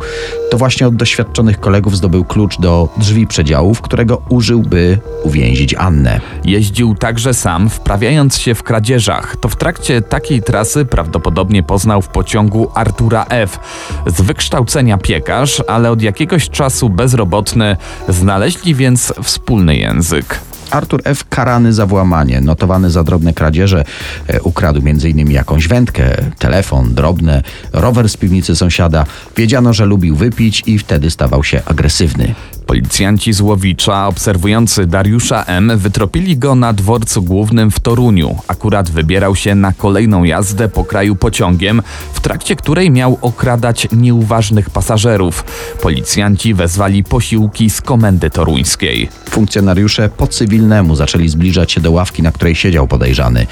To 0.52 0.58
właśnie 0.58 0.88
od 0.88 0.96
doświadczonych 0.96 1.60
kolegów 1.60 1.98
zdobył 1.98 2.26
klucz 2.26 2.60
do 2.60 2.90
drzwi 2.98 3.28
przedziałów, 3.28 3.82
którego 3.82 4.22
użył, 4.30 4.62
by 4.62 5.00
uwięzić 5.24 5.76
Annę. 5.76 6.20
Jeździł 6.46 6.96
także 6.96 7.34
sam, 7.34 7.70
wprawiając 7.70 8.23
się 8.32 8.56
w 8.56 8.64
kradzieżach. 8.64 9.36
To 9.36 9.50
w 9.50 9.56
trakcie 9.56 10.02
takiej 10.02 10.42
trasy 10.42 10.86
prawdopodobnie 10.86 11.64
poznał 11.64 12.02
w 12.02 12.08
pociągu 12.08 12.72
Artura 12.76 13.26
F. 13.30 13.60
Z 14.06 14.22
wykształcenia 14.22 14.98
piekarz, 14.98 15.64
ale 15.68 15.92
od 15.92 16.02
jakiegoś 16.02 16.50
czasu 16.50 16.90
bezrobotny, 16.90 17.78
znaleźli 18.08 18.76
więc 18.76 19.14
wspólny 19.24 19.76
język. 19.76 20.40
Artur 20.72 21.02
F. 21.06 21.30
karany 21.30 21.74
za 21.74 21.86
włamanie, 21.86 22.42
notowany 22.42 22.90
za 22.90 23.04
drobne 23.04 23.34
kradzieże, 23.34 23.86
e, 24.28 24.42
ukradł 24.42 24.82
m.in. 24.86 25.32
jakąś 25.32 25.68
wędkę, 25.68 26.16
telefon, 26.40 26.94
drobne, 26.94 27.44
rower 27.74 28.10
z 28.10 28.18
piwnicy 28.18 28.56
sąsiada. 28.56 29.06
Wiedziano, 29.38 29.74
że 29.74 29.86
lubił 29.86 30.16
wypić 30.16 30.64
i 30.66 30.80
wtedy 30.80 31.12
stawał 31.12 31.44
się 31.44 31.62
agresywny. 31.66 32.36
Policjanci 32.66 33.34
z 33.34 33.42
Łowicza, 33.42 34.08
obserwujący 34.08 34.86
Dariusza 34.86 35.44
M., 35.44 35.72
wytropili 35.78 36.38
go 36.38 36.56
na 36.56 36.74
dworcu 36.74 37.24
głównym 37.24 37.72
w 37.72 37.80
Toruniu. 37.80 38.38
Akurat 38.48 38.92
wybierał 38.92 39.36
się 39.36 39.56
na 39.56 39.74
kolejną 39.74 40.24
jazdę 40.24 40.70
po 40.70 40.84
kraju 40.84 41.16
pociągiem, 41.16 41.82
w 42.14 42.20
trakcie 42.20 42.56
której 42.56 42.92
miał 42.92 43.18
okradać 43.22 43.88
nieuważnych 43.92 44.70
pasażerów. 44.70 45.44
Policjanci 45.82 46.54
wezwali 46.54 47.04
posiłki 47.04 47.70
z 47.70 47.82
komendy 47.82 48.30
toruńskiej. 48.30 49.10
Funkcjonariusze 49.30 50.10
po 50.10 50.28
cywilnemu 50.28 50.96
zaczęli 50.96 51.30
zbliżać 51.30 51.72
się 51.72 51.82
do 51.82 51.92
ławki, 51.92 52.24
na 52.24 52.32
której 52.32 52.56
siedział 52.56 52.88
podejrzany. 52.88 53.48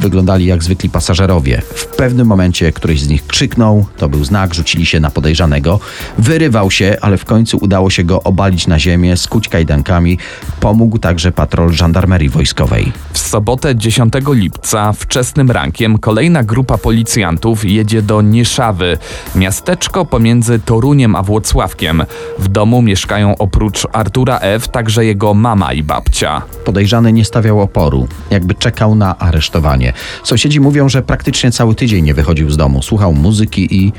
Wyglądali 0.00 0.46
jak 0.46 0.62
zwykli 0.62 0.90
pasażerowie. 0.90 1.62
W 1.74 1.86
pewnym 1.86 2.26
momencie 2.26 2.72
któryś 2.72 3.00
z 3.00 3.08
nich 3.08 3.26
krzyknął, 3.26 3.86
to 3.96 4.08
był 4.08 4.24
znak, 4.24 4.54
rzucili 4.54 4.86
się 4.86 5.00
na 5.00 5.10
podejrzanego. 5.10 5.80
Wyrywał 6.18 6.70
się, 6.70 6.96
ale 7.00 7.18
w 7.18 7.24
końcu 7.24 7.58
udało 7.60 7.90
się 7.90 8.04
go 8.04 8.22
obalić 8.22 8.55
na 8.66 8.78
ziemię, 8.78 9.16
skuć 9.16 9.48
kajdankami. 9.48 10.18
Pomógł 10.60 10.98
także 10.98 11.32
patrol 11.32 11.72
żandarmerii 11.72 12.28
wojskowej. 12.28 12.92
W 13.12 13.18
sobotę 13.18 13.76
10 13.76 14.12
lipca 14.28 14.92
wczesnym 14.92 15.50
rankiem 15.50 15.98
kolejna 15.98 16.42
grupa 16.42 16.78
policjantów 16.78 17.64
jedzie 17.64 18.02
do 18.02 18.22
Nieszawy, 18.22 18.98
miasteczko 19.34 20.04
pomiędzy 20.04 20.58
Toruniem 20.58 21.16
a 21.16 21.22
Włocławkiem. 21.22 22.02
W 22.38 22.48
domu 22.48 22.82
mieszkają 22.82 23.38
oprócz 23.38 23.86
Artura 23.92 24.38
F. 24.38 24.68
także 24.68 25.04
jego 25.04 25.34
mama 25.34 25.72
i 25.72 25.82
babcia. 25.82 26.42
Podejrzany 26.64 27.12
nie 27.12 27.24
stawiał 27.24 27.60
oporu, 27.60 28.08
jakby 28.30 28.54
czekał 28.54 28.94
na 28.94 29.18
aresztowanie. 29.18 29.92
Sąsiedzi 30.24 30.60
mówią, 30.60 30.88
że 30.88 31.02
praktycznie 31.02 31.52
cały 31.52 31.74
tydzień 31.74 32.04
nie 32.04 32.14
wychodził 32.14 32.50
z 32.50 32.56
domu, 32.56 32.82
słuchał 32.82 33.12
muzyki 33.12 33.76
i 33.76 33.92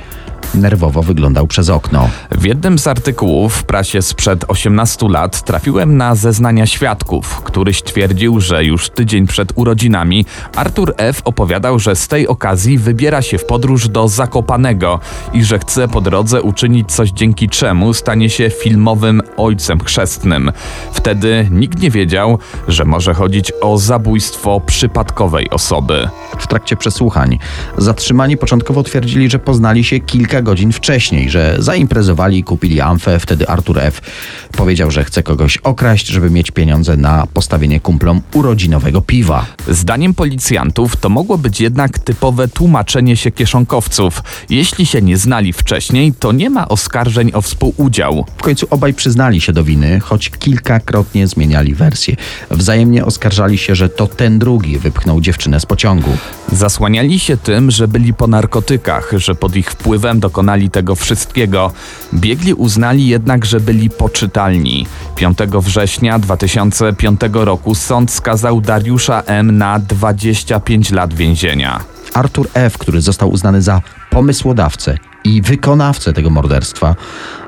nerwowo 0.56 1.02
wyglądał 1.02 1.48
przez 1.48 1.70
okno. 1.70 2.10
W 2.32 2.46
jednym 2.46 2.80
z 2.80 2.88
artykułów 2.88 3.54
w 3.54 3.64
prasie 3.64 4.02
sprzed 4.02 4.46
18 4.48 5.08
lat 5.10 5.42
trafiłem 5.42 5.98
na 5.98 6.16
zeznania 6.16 6.66
świadków. 6.66 7.42
Któryś 7.42 7.84
twierdził, 7.84 8.40
że 8.40 8.66
już 8.66 8.90
tydzień 8.90 9.28
przed 9.28 9.52
urodzinami 9.56 10.26
Artur 10.56 10.94
F. 10.98 11.22
opowiadał, 11.26 11.80
że 11.80 11.96
z 11.96 12.08
tej 12.08 12.28
okazji 12.28 12.78
wybiera 12.78 13.22
się 13.22 13.38
w 13.38 13.46
podróż 13.46 13.90
do 13.90 14.08
Zakopanego 14.08 15.00
i 15.34 15.44
że 15.44 15.60
chce 15.60 15.88
po 15.88 16.02
drodze 16.02 16.42
uczynić 16.42 16.92
coś 16.92 17.12
dzięki 17.12 17.50
czemu 17.50 17.94
stanie 17.94 18.30
się 18.30 18.50
filmowym 18.50 19.22
ojcem 19.38 19.80
chrzestnym. 19.80 20.52
Wtedy 20.92 21.48
nikt 21.52 21.82
nie 21.82 21.92
wiedział, 21.92 22.40
że 22.68 22.86
może 22.86 23.14
chodzić 23.14 23.52
o 23.62 23.78
zabójstwo 23.78 24.60
przypadkowej 24.60 25.50
osoby. 25.50 26.10
W 26.40 26.48
trakcie 26.48 26.76
przesłuchań 26.76 27.40
zatrzymani 27.78 28.38
początkowo 28.38 28.84
twierdzili, 28.84 29.30
że 29.30 29.40
poznali 29.40 29.84
się 29.84 30.00
kilka 30.00 30.37
godzin 30.42 30.72
wcześniej, 30.72 31.30
że 31.30 31.56
zaimprezowali 31.60 32.38
i 32.38 32.44
kupili 32.44 32.82
amfę. 32.82 33.20
Wtedy 33.20 33.48
Artur 33.48 33.80
F. 33.80 34.02
powiedział, 34.52 34.92
że 34.92 35.04
chce 35.04 35.24
kogoś 35.24 35.58
okraść, 35.58 36.08
żeby 36.08 36.30
mieć 36.30 36.52
pieniądze 36.52 36.98
na 36.98 37.28
postawienie 37.34 37.80
kumplom 37.80 38.22
urodzinowego 38.34 39.02
piwa. 39.02 39.46
Zdaniem 39.68 40.14
policjantów 40.14 40.98
to 40.98 41.10
mogło 41.10 41.38
być 41.38 41.62
jednak 41.62 42.00
typowe 42.00 42.48
tłumaczenie 42.48 43.16
się 43.16 43.32
kieszonkowców. 43.32 44.24
Jeśli 44.50 44.86
się 44.86 45.02
nie 45.02 45.18
znali 45.18 45.54
wcześniej, 45.54 46.14
to 46.20 46.32
nie 46.32 46.50
ma 46.50 46.68
oskarżeń 46.68 47.32
o 47.34 47.42
współudział. 47.42 48.26
W 48.38 48.42
końcu 48.42 48.68
obaj 48.70 48.94
przyznali 48.94 49.42
się 49.42 49.54
do 49.54 49.64
winy, 49.64 50.00
choć 50.00 50.30
kilkakrotnie 50.30 51.28
zmieniali 51.28 51.76
wersję. 51.76 52.16
Wzajemnie 52.52 53.06
oskarżali 53.06 53.58
się, 53.58 53.76
że 53.76 53.90
to 53.90 54.08
ten 54.08 54.40
drugi 54.40 54.78
wypchnął 54.78 55.22
dziewczynę 55.22 55.60
z 55.60 55.66
pociągu. 55.66 56.18
Zasłaniali 56.52 57.20
się 57.20 57.38
tym, 57.38 57.72
że 57.72 57.88
byli 57.88 58.14
po 58.14 58.28
narkotykach, 58.28 59.12
że 59.18 59.36
pod 59.36 59.56
ich 59.56 59.72
wpływem 59.72 60.20
dokonali 60.28 60.70
tego 60.70 60.96
wszystkiego. 60.96 61.72
Biegli 62.14 62.54
uznali 62.54 63.08
jednak, 63.08 63.46
że 63.46 63.60
byli 63.60 63.90
poczytalni. 63.90 64.88
5 65.16 65.38
września 65.54 66.20
2005 66.20 67.22
roku 67.34 67.76
sąd 67.76 68.12
skazał 68.12 68.62
Dariusza 68.62 69.24
M. 69.26 69.58
na 69.58 69.80
25 69.80 70.92
lat 70.92 71.14
więzienia. 71.14 71.80
Artur 72.14 72.48
F., 72.54 72.78
który 72.78 73.02
został 73.02 73.30
uznany 73.30 73.62
za 73.62 73.82
pomysłodawcę 74.10 74.98
i 75.24 75.42
wykonawcę 75.42 76.14
tego 76.14 76.30
morderstwa, 76.30 76.96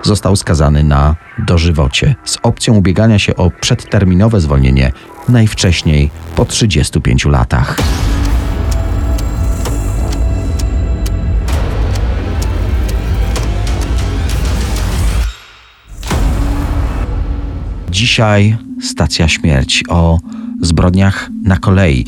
został 0.04 0.36
skazany 0.36 0.84
na 0.84 1.16
dożywocie 1.38 2.16
z 2.26 2.38
opcją 2.44 2.76
ubiegania 2.76 3.20
się 3.20 3.36
o 3.36 3.52
przedterminowe 3.52 4.42
zwolnienie 4.42 4.92
najwcześniej 5.30 6.10
po 6.36 6.46
35 6.46 7.26
latach. 7.26 7.78
Dzisiaj 18.00 18.58
stacja 18.82 19.28
śmierci 19.28 19.88
o 19.88 20.20
zbrodniach 20.62 21.30
na 21.44 21.58
kolei. 21.58 22.06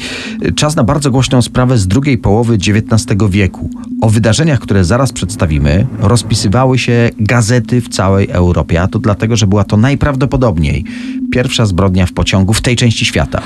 Czas 0.55 0.75
na 0.75 0.83
bardzo 0.83 1.11
głośną 1.11 1.41
sprawę 1.41 1.77
z 1.77 1.87
drugiej 1.87 2.17
połowy 2.17 2.53
XIX 2.53 3.05
wieku. 3.29 3.69
O 4.01 4.09
wydarzeniach, 4.09 4.59
które 4.59 4.85
zaraz 4.85 5.11
przedstawimy, 5.13 5.87
rozpisywały 5.99 6.77
się 6.77 7.09
gazety 7.19 7.81
w 7.81 7.89
całej 7.89 8.27
Europie, 8.29 8.81
a 8.81 8.87
to 8.87 8.99
dlatego, 8.99 9.35
że 9.35 9.47
była 9.47 9.63
to 9.63 9.77
najprawdopodobniej 9.77 10.85
pierwsza 11.31 11.65
zbrodnia 11.65 12.05
w 12.05 12.13
pociągu 12.13 12.53
w 12.53 12.61
tej 12.61 12.75
części 12.75 13.05
świata. 13.05 13.41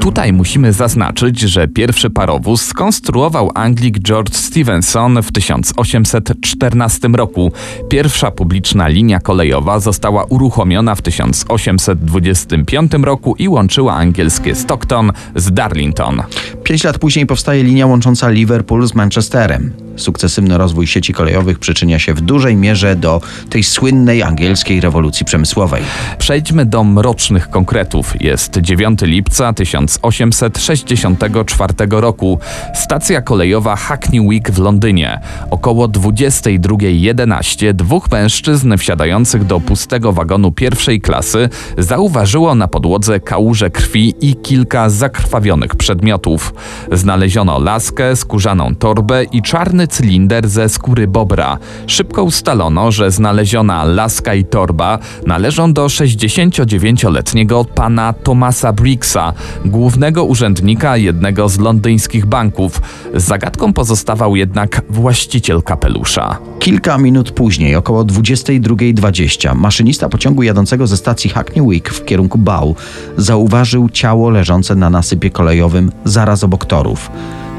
Tutaj 0.00 0.32
musimy 0.32 0.72
zaznaczyć, 0.72 1.40
że 1.40 1.68
pierwszy 1.68 2.10
parowóz 2.10 2.62
skonstruował 2.62 3.50
Anglik 3.54 3.98
George 3.98 4.34
Stephenson 4.34 5.22
w 5.22 5.32
1814 5.32 7.08
roku. 7.08 7.52
Pierwsza 7.88 8.30
publiczna 8.30 8.88
linia 8.88 9.20
kolejowa 9.20 9.80
została 9.80 10.24
uruchomiona 10.24 10.94
w 10.94 11.02
1825 11.02 12.92
roku 13.02 13.34
i 13.38 13.48
łączyła 13.48 13.94
angielskie 13.94 14.49
Stockton 14.54 15.12
z 15.36 15.52
Darlington. 15.52 16.22
Pięć 16.64 16.84
lat 16.84 16.98
później 16.98 17.26
powstaje 17.26 17.62
linia 17.62 17.86
łącząca 17.86 18.30
Liverpool 18.30 18.86
z 18.86 18.94
Manchesterem. 18.94 19.72
Sukcesywny 19.96 20.58
rozwój 20.58 20.86
sieci 20.86 21.12
kolejowych 21.12 21.58
przyczynia 21.58 21.98
się 21.98 22.14
w 22.14 22.20
dużej 22.20 22.56
mierze 22.56 22.96
do 22.96 23.20
tej 23.50 23.62
słynnej 23.62 24.22
angielskiej 24.22 24.80
rewolucji 24.80 25.26
przemysłowej. 25.26 25.82
Przejdźmy 26.18 26.66
do 26.66 26.84
mrocznych 26.84 27.50
konkretów. 27.50 28.22
Jest 28.22 28.56
9 28.56 29.00
lipca 29.02 29.52
1864 29.52 31.74
roku. 31.90 32.38
Stacja 32.74 33.22
kolejowa 33.22 33.76
Hackney 33.76 34.28
Wick 34.28 34.50
w 34.50 34.58
Londynie. 34.58 35.20
Około 35.50 35.88
22.11 35.88 37.72
dwóch 37.72 38.10
mężczyzn 38.10 38.76
wsiadających 38.76 39.44
do 39.44 39.60
pustego 39.60 40.12
wagonu 40.12 40.52
pierwszej 40.52 41.00
klasy 41.00 41.48
zauważyło 41.78 42.54
na 42.54 42.68
podłodze 42.68 43.20
kałuże 43.20 43.70
krwi 43.70 44.14
i 44.20 44.36
kilka 44.42 44.90
zakrwawionych 44.90 45.74
przedmiotów. 45.74 46.54
Znaleziono 46.92 47.58
laskę, 47.58 48.16
skórzaną 48.16 48.74
torbę 48.74 49.24
i 49.24 49.42
czarny 49.42 49.88
cylinder 49.88 50.48
ze 50.48 50.68
skóry 50.68 51.08
bobra. 51.08 51.58
Szybko 51.86 52.24
ustalono, 52.24 52.92
że 52.92 53.10
znaleziona 53.10 53.84
laska 53.84 54.34
i 54.34 54.44
torba 54.44 54.98
należą 55.26 55.72
do 55.72 55.86
69-letniego 55.86 57.64
pana 57.64 58.12
Thomasa 58.12 58.72
Briggsa, 58.72 59.32
głównego 59.64 60.24
urzędnika 60.24 60.96
jednego 60.96 61.48
z 61.48 61.58
londyńskich 61.58 62.26
banków. 62.26 62.80
Zagadką 63.14 63.72
pozostawał 63.72 64.36
jednak 64.36 64.82
właściciel 64.88 65.62
kapelusza. 65.62 66.49
Kilka 66.60 66.98
minut 66.98 67.30
później, 67.30 67.76
około 67.76 68.04
22.20, 68.04 69.56
maszynista 69.56 70.08
pociągu 70.08 70.42
jadącego 70.42 70.86
ze 70.86 70.96
stacji 70.96 71.30
Hackney 71.30 71.68
Wick 71.68 71.90
w 71.90 72.04
kierunku 72.04 72.38
Bow 72.38 72.76
zauważył 73.16 73.88
ciało 73.88 74.30
leżące 74.30 74.74
na 74.74 74.90
nasypie 74.90 75.30
kolejowym 75.30 75.92
zaraz 76.04 76.44
obok 76.44 76.64
torów. 76.64 77.10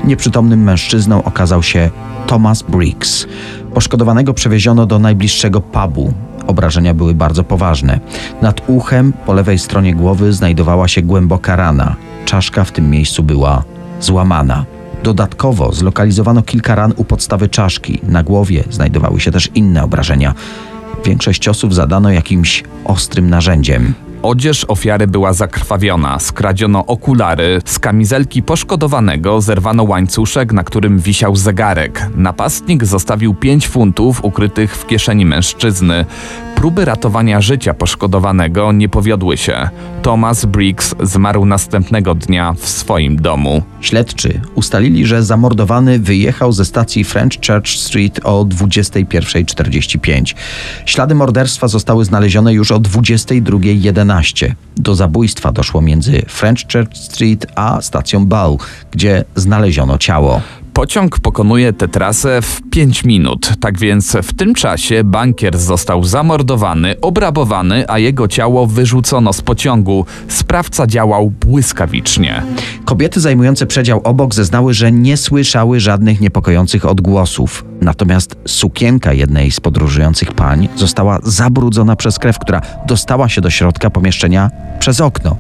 Nieprzytomnym 0.04 0.64
mężczyzną 0.64 1.24
okazał 1.24 1.64
się 1.64 1.90
Thomas 2.28 2.62
Briggs. 2.62 3.28
Poszkodowanego 3.74 4.34
przewieziono 4.34 4.86
do 4.86 5.00
najbliższego 5.00 5.62
pubu. 5.62 6.14
Obrażenia 6.48 6.94
były 6.94 7.14
bardzo 7.14 7.44
poważne. 7.44 8.00
Nad 8.42 8.62
uchem 8.68 9.14
po 9.26 9.34
lewej 9.34 9.60
stronie 9.60 9.96
głowy 9.96 10.34
znajdowała 10.34 10.88
się 10.88 11.02
głęboka 11.02 11.56
rana. 11.56 11.96
Czaszka 12.26 12.64
w 12.64 12.72
tym 12.72 12.90
miejscu 12.90 13.24
była 13.24 13.64
złamana. 14.00 14.66
Dodatkowo 15.04 15.72
zlokalizowano 15.74 16.42
kilka 16.42 16.76
ran 16.76 16.94
u 16.96 17.04
podstawy 17.04 17.50
czaszki. 17.50 18.00
Na 18.04 18.24
głowie 18.24 18.64
znajdowały 18.70 19.20
się 19.20 19.32
też 19.32 19.50
inne 19.56 19.84
obrażenia. 19.84 20.34
Większość 21.06 21.42
ciosów 21.42 21.76
zadano 21.76 22.12
jakimś 22.12 22.64
ostrym 22.86 23.30
narzędziem. 23.30 23.94
Odzież 24.24 24.66
ofiary 24.68 25.08
była 25.08 25.34
zakrwawiona, 25.34 26.20
skradziono 26.20 26.86
okulary, 26.86 27.62
z 27.66 27.80
kamizelki 27.80 28.44
poszkodowanego 28.44 29.42
zerwano 29.42 29.84
łańcuszek, 29.84 30.54
na 30.54 30.64
którym 30.64 31.00
wisiał 31.00 31.36
zegarek. 31.36 32.10
Napastnik 32.16 32.86
zostawił 32.86 33.34
5 33.34 33.68
funtów 33.68 34.24
ukrytych 34.24 34.76
w 34.78 34.88
kieszeni 34.88 35.26
mężczyzny. 35.26 36.06
Próby 36.62 36.86
ratowania 36.86 37.42
życia 37.42 37.74
poszkodowanego 37.74 38.72
nie 38.72 38.90
powiodły 38.90 39.38
się. 39.38 39.70
Thomas 40.02 40.46
Briggs 40.46 40.96
zmarł 41.04 41.46
następnego 41.46 42.16
dnia 42.16 42.54
w 42.54 42.70
swoim 42.70 43.22
domu. 43.22 43.64
Śledczy 43.80 44.42
ustalili, 44.56 45.06
że 45.06 45.24
zamordowany 45.24 46.00
wyjechał 46.00 46.52
ze 46.52 46.66
stacji 46.66 47.04
French 47.04 47.34
Church 47.48 47.68
Street 47.68 48.20
o 48.24 48.46
21.45. 48.46 50.36
Ślady 50.86 51.16
morderstwa 51.16 51.68
zostały 51.68 52.06
znalezione 52.06 52.54
już 52.54 52.72
o 52.72 52.80
22.11. 52.80 54.52
Do 54.78 54.96
zabójstwa 54.96 55.52
doszło 55.52 55.82
między 55.82 56.22
French 56.28 56.62
Church 56.74 56.98
Street 56.98 57.46
a 57.56 57.82
stacją 57.82 58.26
Bow, 58.26 58.62
gdzie 58.92 59.24
znaleziono 59.36 59.98
ciało. 59.98 60.42
Pociąg 60.74 61.20
pokonuje 61.20 61.74
tę 61.74 61.88
trasę 61.88 62.42
w 62.42 62.62
5 62.70 63.04
minut, 63.04 63.52
tak 63.60 63.80
więc 63.80 64.18
w 64.24 64.34
tym 64.34 64.54
czasie 64.54 65.04
bankier 65.04 65.58
został 65.58 66.04
zamordowany, 66.04 66.96
obrabowany, 67.02 67.86
a 67.88 68.00
jego 68.00 68.28
ciało 68.28 68.68
wyrzucono 68.68 69.34
z 69.34 69.42
pociągu. 69.42 70.06
Sprawca 70.28 70.88
działał 70.88 71.30
błyskawicznie. 71.30 72.44
Kobiety 72.86 73.20
zajmujące 73.20 73.66
przedział 73.66 74.02
obok 74.04 74.36
zeznały, 74.36 74.74
że 74.74 74.92
nie 74.92 75.18
słyszały 75.18 75.80
żadnych 75.80 76.22
niepokojących 76.22 76.86
odgłosów. 76.86 77.71
Natomiast 77.82 78.36
sukienka 78.48 79.14
jednej 79.14 79.52
z 79.52 79.60
podróżujących 79.60 80.34
pań 80.34 80.70
została 80.76 81.20
zabrudzona 81.24 81.96
przez 81.96 82.20
krew, 82.20 82.40
która 82.40 82.62
dostała 82.88 83.30
się 83.30 83.42
do 83.42 83.50
środka 83.50 83.90
pomieszczenia 83.90 84.52
przez 84.80 85.02
okno. 85.02 85.38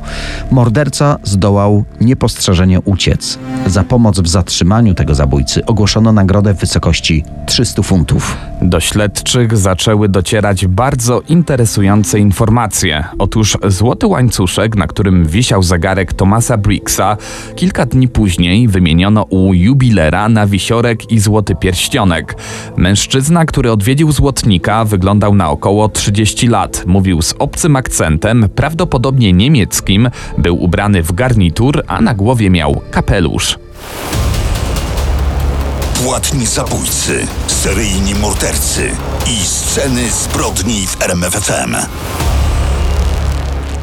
Morderca 0.51 1.17
zdołał 1.24 1.83
niepostrzeżenie 2.01 2.81
uciec. 2.81 3.39
Za 3.67 3.83
pomoc 3.83 4.19
w 4.19 4.27
zatrzymaniu 4.27 4.93
tego 4.93 5.15
zabójcy 5.15 5.65
ogłoszono 5.65 6.12
nagrodę 6.12 6.53
w 6.53 6.60
wysokości 6.60 7.24
300 7.45 7.83
funtów. 7.83 8.38
Do 8.62 8.80
śledczych 8.80 9.58
zaczęły 9.58 10.10
docierać 10.10 10.68
bardzo 10.68 11.22
interesujące 11.30 12.20
informacje. 12.20 13.03
Otóż 13.20 13.58
złoty 13.68 14.08
łańcuszek, 14.08 14.75
na 14.75 14.88
którym 14.88 15.25
wisiał 15.25 15.63
zegarek 15.63 16.13
Thomasa 16.13 16.58
Briggsa, 16.58 17.18
kilka 17.56 17.86
dni 17.86 18.08
później 18.08 18.68
wymieniono 18.68 19.24
u 19.24 19.53
jubilera 19.53 20.30
na 20.30 20.48
wisiorek 20.48 21.12
i 21.12 21.20
złoty 21.20 21.56
pierścionek. 21.56 22.36
Mężczyzna, 22.77 23.46
który 23.46 23.72
odwiedził 23.72 24.12
złotnika, 24.12 24.86
wyglądał 24.86 25.36
na 25.36 25.50
około 25.50 25.89
30 25.89 26.48
lat. 26.48 26.84
Mówił 26.86 27.22
z 27.22 27.34
obcym 27.39 27.75
akcentem, 27.75 28.50
prawdopodobnie 28.56 29.34
niemieckim, 29.34 30.10
był 30.38 30.63
ubrany 30.63 31.03
w 31.03 31.13
garnitur, 31.13 31.84
a 31.88 32.01
na 32.01 32.13
głowie 32.13 32.50
miał 32.50 32.82
kapelusz. 32.91 33.60
Płatni 36.03 36.46
zabójcy, 36.46 37.27
seryjni 37.48 38.15
mordercy 38.15 38.91
i 39.27 39.46
sceny 39.46 40.12
zbrodni 40.12 40.88
w 40.88 41.01
RMFFM. 41.01 41.75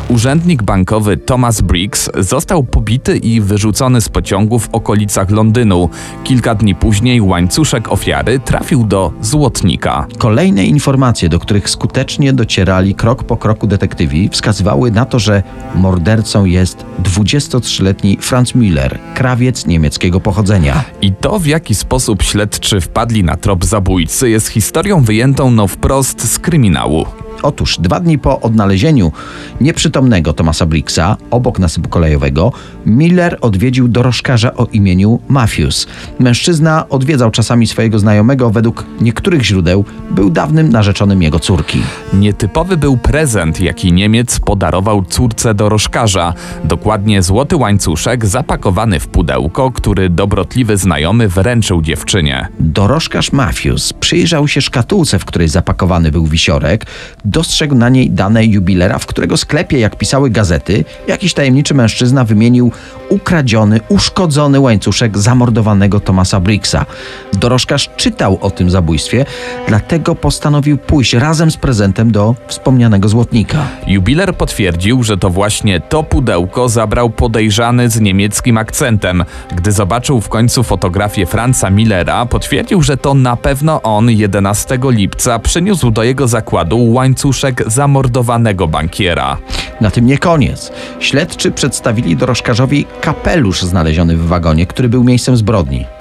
Urzędnik 0.08 0.62
bankowy 0.62 1.16
Thomas 1.16 1.60
Briggs 1.60 2.10
został 2.18 2.64
pobity 2.64 3.16
i 3.16 3.40
wyrzucony 3.40 4.00
z 4.00 4.08
pociągu 4.08 4.58
w 4.58 4.68
okolicach 4.72 5.30
Londynu. 5.30 5.88
Kilka 6.24 6.54
dni 6.54 6.74
później 6.74 7.20
łańcuszek 7.20 7.92
ofiary 7.92 8.38
trafił 8.38 8.84
do 8.84 9.12
złotnika. 9.20 10.06
Kolejne 10.18 10.64
informacje, 10.64 11.28
do 11.28 11.38
których 11.38 11.70
skutecznie 11.70 12.32
docierali 12.32 12.94
krok 12.94 13.24
po 13.24 13.36
kroku 13.36 13.66
detektywi, 13.66 14.28
wskazywały 14.28 14.90
na 14.90 15.04
to, 15.04 15.18
że 15.18 15.42
mordercą 15.74 16.44
jest 16.44 16.84
23-letni 17.02 18.18
Franz 18.20 18.52
Müller, 18.54 18.98
krawiec 19.14 19.66
niemieckiego 19.66 20.20
pochodzenia. 20.20 20.84
I 21.02 21.12
to, 21.12 21.38
w 21.38 21.46
jaki 21.46 21.74
sposób 21.74 22.22
śledczy 22.22 22.80
wpadli 22.80 23.24
na 23.24 23.36
trop 23.36 23.64
zabójcy, 23.64 24.30
jest 24.30 24.48
historią 24.48 25.02
wyjętą 25.02 25.50
no 25.50 25.66
wprost 25.66 26.32
z 26.32 26.38
kryminału. 26.38 27.06
Otóż 27.42 27.78
dwa 27.78 28.00
dni 28.00 28.18
po 28.18 28.40
odnalezieniu 28.40 29.12
nieprzytomnego 29.60 30.32
Thomasa 30.32 30.66
Briggsa 30.66 31.16
obok 31.30 31.58
nasypu 31.58 31.88
kolejowego, 31.88 32.52
Miller 32.86 33.38
odwiedził 33.40 33.88
dorożkarza 33.88 34.54
o 34.54 34.66
imieniu 34.66 35.18
Matthews. 35.28 35.86
Mężczyzna 36.18 36.88
odwiedzał 36.88 37.30
czasami 37.30 37.66
swojego 37.66 37.98
znajomego, 37.98 38.50
według 38.50 38.84
niektórych 39.00 39.44
źródeł 39.44 39.84
był 40.10 40.30
dawnym 40.30 40.68
narzeczonym 40.68 41.22
jego 41.22 41.38
córki. 41.38 41.82
Nietypowy 42.12 42.76
był 42.76 42.96
prezent, 42.96 43.60
jaki 43.60 43.92
Niemiec 43.92 44.40
podarował 44.40 45.04
córce 45.04 45.54
dorożkarza. 45.54 46.34
Dokładnie 46.64 47.22
złoty 47.22 47.56
łańcuszek 47.56 48.26
zapakowany 48.26 49.00
w 49.00 49.08
pudełko, 49.08 49.70
który 49.70 50.10
dobrotliwy 50.10 50.76
znajomy 50.76 51.28
wręczył 51.28 51.82
dziewczynie. 51.82 52.48
Dorożkarz 52.60 53.32
Matthews 53.32 53.92
przyjrzał 53.92 54.48
się 54.48 54.60
szkatułce, 54.60 55.18
w 55.18 55.24
której 55.24 55.48
zapakowany 55.48 56.10
był 56.10 56.26
wisiorek, 56.26 56.86
dostrzegł 57.28 57.74
na 57.74 57.88
niej 57.88 58.10
dane 58.10 58.44
jubilera, 58.44 58.98
w 58.98 59.06
którego 59.06 59.36
sklepie, 59.36 59.78
jak 59.78 59.96
pisały 59.96 60.30
gazety, 60.30 60.84
jakiś 61.08 61.34
tajemniczy 61.34 61.74
mężczyzna 61.74 62.24
wymienił 62.24 62.72
ukradziony, 63.08 63.80
uszkodzony 63.88 64.60
łańcuszek 64.60 65.18
zamordowanego 65.18 66.00
Thomasa 66.00 66.40
Briggsa. 66.40 66.86
Dorożkarz 67.32 67.90
czytał 67.96 68.38
o 68.40 68.50
tym 68.50 68.70
zabójstwie, 68.70 69.24
dlatego 69.68 70.14
postanowił 70.14 70.78
pójść 70.78 71.12
razem 71.12 71.50
z 71.50 71.56
prezentem 71.56 72.12
do 72.12 72.34
wspomnianego 72.46 73.08
złotnika. 73.08 73.58
Jubiler 73.86 74.34
potwierdził, 74.34 75.02
że 75.02 75.16
to 75.16 75.30
właśnie 75.30 75.80
to 75.80 76.02
pudełko 76.02 76.68
zabrał 76.68 77.10
podejrzany 77.10 77.90
z 77.90 78.00
niemieckim 78.00 78.58
akcentem. 78.58 79.24
Gdy 79.56 79.72
zobaczył 79.72 80.20
w 80.20 80.28
końcu 80.28 80.62
fotografię 80.62 81.26
Franza 81.26 81.70
Millera, 81.70 82.26
potwierdził, 82.26 82.82
że 82.82 82.96
to 82.96 83.14
na 83.14 83.36
pewno 83.36 83.82
on 83.82 84.10
11 84.10 84.78
lipca 84.82 85.38
przyniósł 85.38 85.90
do 85.90 86.02
jego 86.02 86.28
zakładu 86.28 86.92
łańcuszek 86.92 87.17
zamordowanego 87.66 88.68
bankiera. 88.68 89.38
Na 89.80 89.90
tym 89.90 90.06
nie 90.06 90.18
koniec. 90.18 90.72
Śledczy 91.00 91.50
przedstawili 91.50 92.16
dorożkarzowi 92.16 92.86
kapelusz 93.00 93.62
znaleziony 93.62 94.16
w 94.16 94.26
wagonie, 94.26 94.66
który 94.66 94.88
był 94.88 95.04
miejscem 95.04 95.36
zbrodni. 95.36 95.97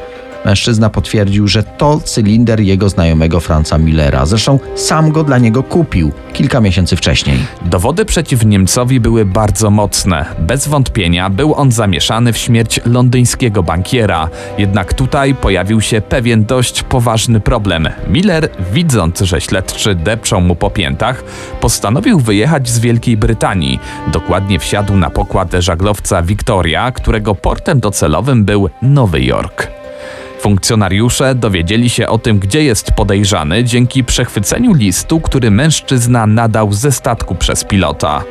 Mężczyzna 0.48 0.90
potwierdził, 0.90 1.48
że 1.48 1.64
to 1.64 2.00
cylinder 2.00 2.60
jego 2.60 2.90
znajomego 2.90 3.40
Franza 3.40 3.78
Millera. 3.78 4.26
Zresztą 4.26 4.60
sam 4.76 5.12
go 5.12 5.24
dla 5.24 5.38
niego 5.38 5.64
kupił 5.64 6.12
kilka 6.34 6.62
miesięcy 6.62 6.96
wcześniej. 6.96 7.38
Dowody 7.66 8.06
przeciw 8.06 8.46
Niemcowi 8.46 9.00
były 9.00 9.26
bardzo 9.26 9.70
mocne. 9.70 10.26
Bez 10.40 10.68
wątpienia 10.68 11.30
był 11.30 11.56
on 11.56 11.72
zamieszany 11.72 12.34
w 12.34 12.38
śmierć 12.38 12.80
londyńskiego 12.86 13.64
bankiera. 13.64 14.30
Jednak 14.58 14.94
tutaj 14.94 15.36
pojawił 15.36 15.82
się 15.82 16.02
pewien 16.02 16.46
dość 16.46 16.84
poważny 16.84 17.40
problem. 17.40 17.90
Miller, 18.08 18.50
widząc, 18.74 19.20
że 19.20 19.42
śledczy 19.42 19.96
depczą 19.96 20.42
mu 20.42 20.56
po 20.56 20.70
piętach, 20.70 21.24
postanowił 21.62 22.20
wyjechać 22.20 22.70
z 22.70 22.80
Wielkiej 22.80 23.18
Brytanii. 23.18 23.80
Dokładnie 24.12 24.60
wsiadł 24.60 24.96
na 24.96 25.10
pokład 25.10 25.54
żaglowca 25.60 26.22
Victoria, 26.22 26.92
którego 26.92 27.36
portem 27.36 27.80
docelowym 27.80 28.46
był 28.46 28.70
Nowy 28.82 29.22
Jork. 29.22 29.77
Funkcjonariusze 30.40 31.36
dowiedzieli 31.36 31.90
się 31.90 32.08
o 32.08 32.18
tym, 32.18 32.40
gdzie 32.40 32.64
jest 32.64 32.92
podejrzany 32.92 33.64
dzięki 33.64 34.04
przechwyceniu 34.04 34.74
listu, 34.74 35.20
który 35.20 35.52
mężczyzna 35.52 36.28
nadał 36.28 36.74
ze 36.74 36.92
statku 36.92 37.36
przez 37.36 37.64
pilota. 37.64 38.24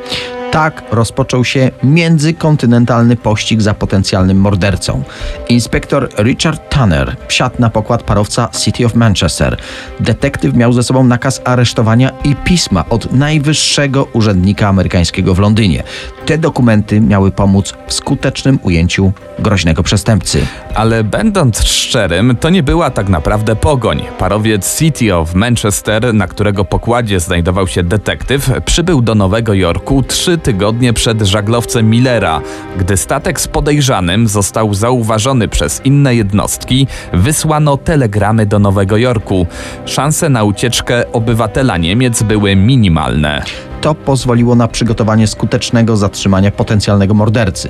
Tak 0.51 0.83
rozpoczął 0.91 1.45
się 1.45 1.71
międzykontynentalny 1.83 3.15
pościg 3.15 3.61
za 3.61 3.73
potencjalnym 3.73 4.37
mordercą. 4.37 5.03
Inspektor 5.49 6.09
Richard 6.17 6.69
Tanner 6.69 7.15
wsiadł 7.27 7.55
na 7.59 7.69
pokład 7.69 8.03
parowca 8.03 8.49
City 8.63 8.85
of 8.85 8.95
Manchester. 8.95 9.57
Detektyw 9.99 10.53
miał 10.53 10.73
ze 10.73 10.83
sobą 10.83 11.03
nakaz 11.03 11.41
aresztowania 11.45 12.11
i 12.23 12.35
pisma 12.35 12.85
od 12.89 13.13
najwyższego 13.13 14.07
urzędnika 14.13 14.67
amerykańskiego 14.67 15.33
w 15.33 15.39
Londynie. 15.39 15.83
Te 16.27 16.37
dokumenty 16.37 17.01
miały 17.01 17.31
pomóc 17.31 17.73
w 17.87 17.93
skutecznym 17.93 18.59
ujęciu 18.63 19.11
groźnego 19.39 19.83
przestępcy. 19.83 20.45
Ale 20.75 21.03
będąc 21.03 21.63
szczerym, 21.63 22.37
to 22.39 22.49
nie 22.49 22.63
była 22.63 22.89
tak 22.89 23.09
naprawdę 23.09 23.55
pogoń. 23.55 24.01
Parowiec 24.19 24.77
City 24.77 25.15
of 25.15 25.35
Manchester, 25.35 26.13
na 26.13 26.27
którego 26.27 26.65
pokładzie 26.65 27.19
znajdował 27.19 27.67
się 27.67 27.83
detektyw, 27.83 28.51
przybył 28.65 29.01
do 29.01 29.15
Nowego 29.15 29.53
Jorku 29.53 30.03
trzy 30.03 30.37
tygodnie 30.37 30.93
przed 30.93 31.21
żaglowcem 31.21 31.89
Millera. 31.89 32.41
Gdy 32.77 32.97
statek 32.97 33.41
z 33.41 33.47
podejrzanym 33.47 34.27
został 34.27 34.73
zauważony 34.73 35.47
przez 35.47 35.81
inne 35.85 36.15
jednostki, 36.15 36.87
wysłano 37.13 37.77
telegramy 37.77 38.45
do 38.45 38.59
Nowego 38.59 38.97
Jorku. 38.97 39.47
Szanse 39.85 40.29
na 40.29 40.43
ucieczkę 40.43 41.11
obywatela 41.11 41.77
Niemiec 41.77 42.23
były 42.23 42.55
minimalne. 42.55 43.43
To 43.87 43.95
pozwoliło 43.95 44.55
na 44.55 44.67
przygotowanie 44.67 45.27
skutecznego 45.27 45.97
zatrzymania 45.97 46.51
potencjalnego 46.51 47.13
mordercy. 47.13 47.69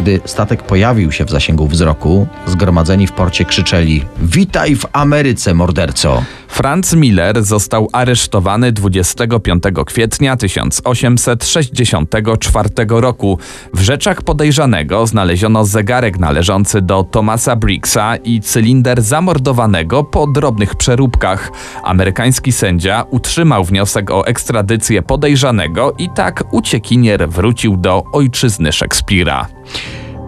Gdy 0.00 0.20
statek 0.24 0.62
pojawił 0.62 1.12
się 1.12 1.24
w 1.24 1.30
zasięgu 1.30 1.66
wzroku, 1.66 2.26
zgromadzeni 2.46 3.06
w 3.06 3.12
porcie 3.12 3.44
krzyczeli: 3.44 4.04
Witaj 4.18 4.76
w 4.76 4.86
Ameryce, 4.92 5.54
morderco! 5.54 6.22
Franz 6.56 6.94
Miller 6.94 7.44
został 7.44 7.88
aresztowany 7.92 8.72
25 8.72 9.62
kwietnia 9.86 10.36
1864 10.36 12.68
roku. 12.88 13.38
W 13.74 13.80
rzeczach 13.80 14.22
podejrzanego 14.22 15.06
znaleziono 15.06 15.64
zegarek 15.64 16.18
należący 16.18 16.82
do 16.82 17.04
Thomasa 17.04 17.56
Briggsa 17.56 18.16
i 18.16 18.40
cylinder 18.40 19.02
zamordowanego 19.02 20.04
po 20.04 20.26
drobnych 20.26 20.74
przeróbkach. 20.74 21.52
Amerykański 21.82 22.52
sędzia 22.52 23.04
utrzymał 23.10 23.64
wniosek 23.64 24.10
o 24.10 24.26
ekstradycję 24.26 25.02
podejrzanego 25.02 25.92
i 25.98 26.10
tak 26.10 26.44
uciekinier 26.50 27.28
wrócił 27.28 27.76
do 27.76 28.04
ojczyzny 28.12 28.72
Szekspira. 28.72 29.48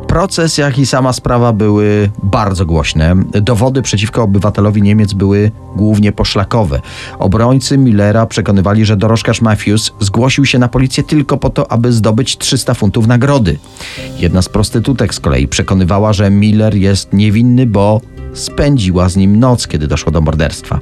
Proces, 0.08 0.58
jak 0.58 0.78
i 0.78 0.86
sama 0.86 1.12
sprawa 1.12 1.52
były 1.52 2.10
bardzo 2.22 2.66
głośne. 2.66 3.16
Dowody 3.42 3.82
przeciwko 3.82 4.22
obywatelowi 4.22 4.82
Niemiec 4.82 5.12
były 5.12 5.50
głównie 5.76 6.12
poszlakowe. 6.12 6.80
Obrońcy 7.18 7.78
Millera 7.78 8.26
przekonywali, 8.26 8.84
że 8.84 8.96
dorożkarz 8.96 9.40
Matthews 9.40 9.92
zgłosił 10.00 10.46
się 10.46 10.58
na 10.58 10.68
policję 10.68 11.02
tylko 11.02 11.36
po 11.36 11.50
to, 11.50 11.72
aby 11.72 11.92
zdobyć 11.92 12.38
300 12.38 12.74
funtów 12.74 13.06
nagrody. 13.06 13.58
Jedna 14.18 14.42
z 14.42 14.48
prostytutek 14.48 15.14
z 15.14 15.20
kolei 15.20 15.48
przekonywała, 15.48 16.12
że 16.12 16.30
Miller 16.30 16.74
jest 16.74 17.12
niewinny, 17.12 17.66
bo 17.66 18.00
spędziła 18.34 19.08
z 19.08 19.16
nim 19.16 19.40
noc, 19.40 19.66
kiedy 19.66 19.86
doszło 19.86 20.12
do 20.12 20.20
morderstwa. 20.20 20.80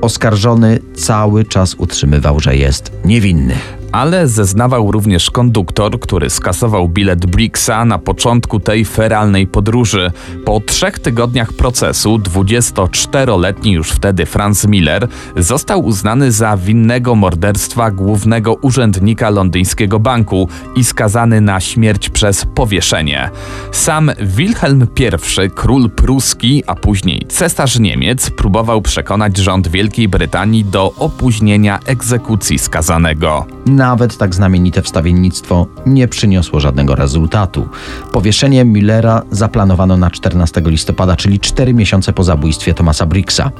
Oskarżony 0.00 0.78
cały 0.94 1.44
czas 1.44 1.74
utrzymywał, 1.74 2.40
że 2.40 2.56
jest 2.56 2.92
niewinny 3.04 3.54
ale 3.92 4.28
zeznawał 4.28 4.92
również 4.92 5.30
konduktor, 5.30 6.00
który 6.00 6.30
skasował 6.30 6.88
bilet 6.88 7.26
Briggsa 7.26 7.84
na 7.84 7.98
początku 7.98 8.60
tej 8.60 8.84
feralnej 8.84 9.46
podróży. 9.46 10.10
Po 10.44 10.60
trzech 10.60 10.98
tygodniach 10.98 11.52
procesu 11.52 12.16
24-letni 12.16 13.72
już 13.72 13.90
wtedy 13.90 14.26
Franz 14.26 14.66
Miller 14.66 15.08
został 15.36 15.84
uznany 15.84 16.32
za 16.32 16.56
winnego 16.56 17.14
morderstwa 17.14 17.90
głównego 17.90 18.54
urzędnika 18.54 19.30
londyńskiego 19.30 19.98
banku 19.98 20.48
i 20.76 20.84
skazany 20.84 21.40
na 21.40 21.60
śmierć 21.60 22.08
przez 22.08 22.44
powieszenie. 22.54 23.30
Sam 23.72 24.10
Wilhelm 24.20 24.86
I, 24.96 25.50
król 25.54 25.90
pruski, 25.90 26.62
a 26.66 26.74
później 26.74 27.26
cesarz 27.28 27.78
Niemiec, 27.78 28.30
próbował 28.30 28.82
przekonać 28.82 29.36
rząd 29.36 29.68
Wielkiej 29.68 30.08
Brytanii 30.08 30.64
do 30.64 30.92
opóźnienia 30.98 31.78
egzekucji 31.86 32.58
skazanego. 32.58 33.46
Nawet 33.78 34.16
tak 34.16 34.34
znamienite 34.34 34.82
wstawiennictwo 34.82 35.66
nie 35.86 36.08
przyniosło 36.08 36.60
żadnego 36.60 36.94
rezultatu. 36.94 37.68
Powieszenie 38.12 38.64
Millera 38.64 39.22
zaplanowano 39.30 39.96
na 39.96 40.10
14 40.10 40.62
listopada, 40.64 41.16
czyli 41.16 41.40
4 41.40 41.74
miesiące 41.74 42.12
po 42.12 42.24
zabójstwie 42.24 42.74
Thomasa 42.74 43.06
Briggsa. 43.06 43.50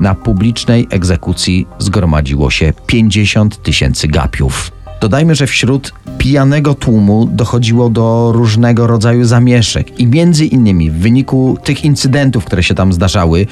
Na 0.00 0.14
publicznej 0.14 0.86
egzekucji 0.90 1.66
zgromadziło 1.78 2.50
się 2.50 2.72
50 2.86 3.62
tysięcy 3.62 4.08
gapiów. 4.08 4.72
Dodajmy, 5.00 5.34
że 5.34 5.46
wśród 5.46 5.92
pijanego 6.18 6.74
tłumu 6.74 7.28
dochodziło 7.32 7.90
do 7.90 8.32
różnego 8.34 8.86
rodzaju 8.86 9.24
zamieszek 9.24 10.00
i 10.00 10.06
między 10.06 10.46
innymi 10.46 10.90
w 10.90 10.98
wyniku 10.98 11.58
tych 11.64 11.84
incydentów, 11.84 12.44
które 12.44 12.62
się 12.62 12.74
tam 12.74 12.92
zdarzały, 12.92 13.46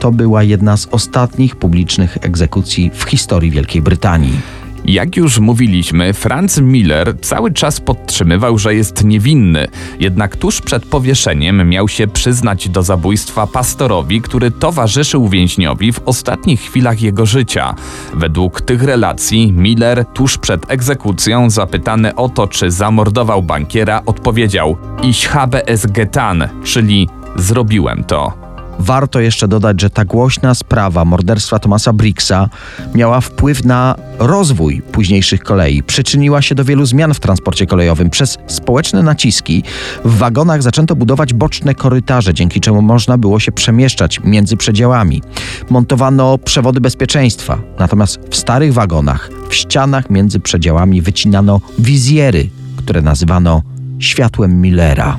to 0.00 0.12
była 0.12 0.42
jedna 0.42 0.76
z 0.76 0.88
ostatnich 0.90 1.56
publicznych 1.56 2.18
egzekucji 2.20 2.90
w 2.94 3.02
historii 3.02 3.50
Wielkiej 3.50 3.82
Brytanii. 3.82 4.63
Jak 4.84 5.16
już 5.16 5.38
mówiliśmy, 5.38 6.12
Franz 6.12 6.60
Miller 6.60 7.20
cały 7.20 7.52
czas 7.52 7.80
podtrzymywał, 7.80 8.58
że 8.58 8.74
jest 8.74 9.04
niewinny, 9.04 9.66
jednak 10.00 10.36
tuż 10.36 10.60
przed 10.60 10.86
powieszeniem 10.86 11.68
miał 11.68 11.88
się 11.88 12.06
przyznać 12.06 12.68
do 12.68 12.82
zabójstwa 12.82 13.46
pastorowi, 13.46 14.20
który 14.20 14.50
towarzyszył 14.50 15.28
więźniowi 15.28 15.92
w 15.92 16.00
ostatnich 16.04 16.60
chwilach 16.60 17.02
jego 17.02 17.26
życia. 17.26 17.74
Według 18.14 18.60
tych 18.60 18.82
relacji 18.82 19.52
Miller 19.52 20.04
tuż 20.04 20.38
przed 20.38 20.70
egzekucją 20.70 21.50
zapytany 21.50 22.14
o 22.14 22.28
to, 22.28 22.46
czy 22.46 22.70
zamordował 22.70 23.42
bankiera, 23.42 24.02
odpowiedział: 24.06 24.76
Ich 25.02 25.28
habe 25.28 25.66
es 25.66 25.86
getan, 25.86 26.48
czyli 26.64 27.08
zrobiłem 27.36 28.04
to. 28.04 28.43
Warto 28.78 29.20
jeszcze 29.20 29.48
dodać, 29.48 29.80
że 29.80 29.90
ta 29.90 30.04
głośna 30.04 30.54
sprawa 30.54 31.04
morderstwa 31.04 31.58
Thomasa 31.58 31.92
Briggsa 31.92 32.48
miała 32.94 33.20
wpływ 33.20 33.64
na 33.64 33.94
rozwój 34.18 34.82
późniejszych 34.92 35.42
kolei. 35.42 35.82
Przyczyniła 35.82 36.42
się 36.42 36.54
do 36.54 36.64
wielu 36.64 36.86
zmian 36.86 37.14
w 37.14 37.20
transporcie 37.20 37.66
kolejowym. 37.66 38.10
Przez 38.10 38.38
społeczne 38.46 39.02
naciski 39.02 39.62
w 40.04 40.18
wagonach 40.18 40.62
zaczęto 40.62 40.96
budować 40.96 41.34
boczne 41.34 41.74
korytarze, 41.74 42.34
dzięki 42.34 42.60
czemu 42.60 42.82
można 42.82 43.18
było 43.18 43.40
się 43.40 43.52
przemieszczać 43.52 44.20
między 44.24 44.56
przedziałami. 44.56 45.22
Montowano 45.70 46.38
przewody 46.38 46.80
bezpieczeństwa, 46.80 47.58
natomiast 47.78 48.18
w 48.30 48.36
starych 48.36 48.72
wagonach, 48.72 49.30
w 49.48 49.54
ścianach 49.54 50.10
między 50.10 50.40
przedziałami 50.40 51.02
wycinano 51.02 51.60
wizjery, 51.78 52.48
które 52.76 53.02
nazywano 53.02 53.62
światłem 53.98 54.60
Millera. 54.60 55.18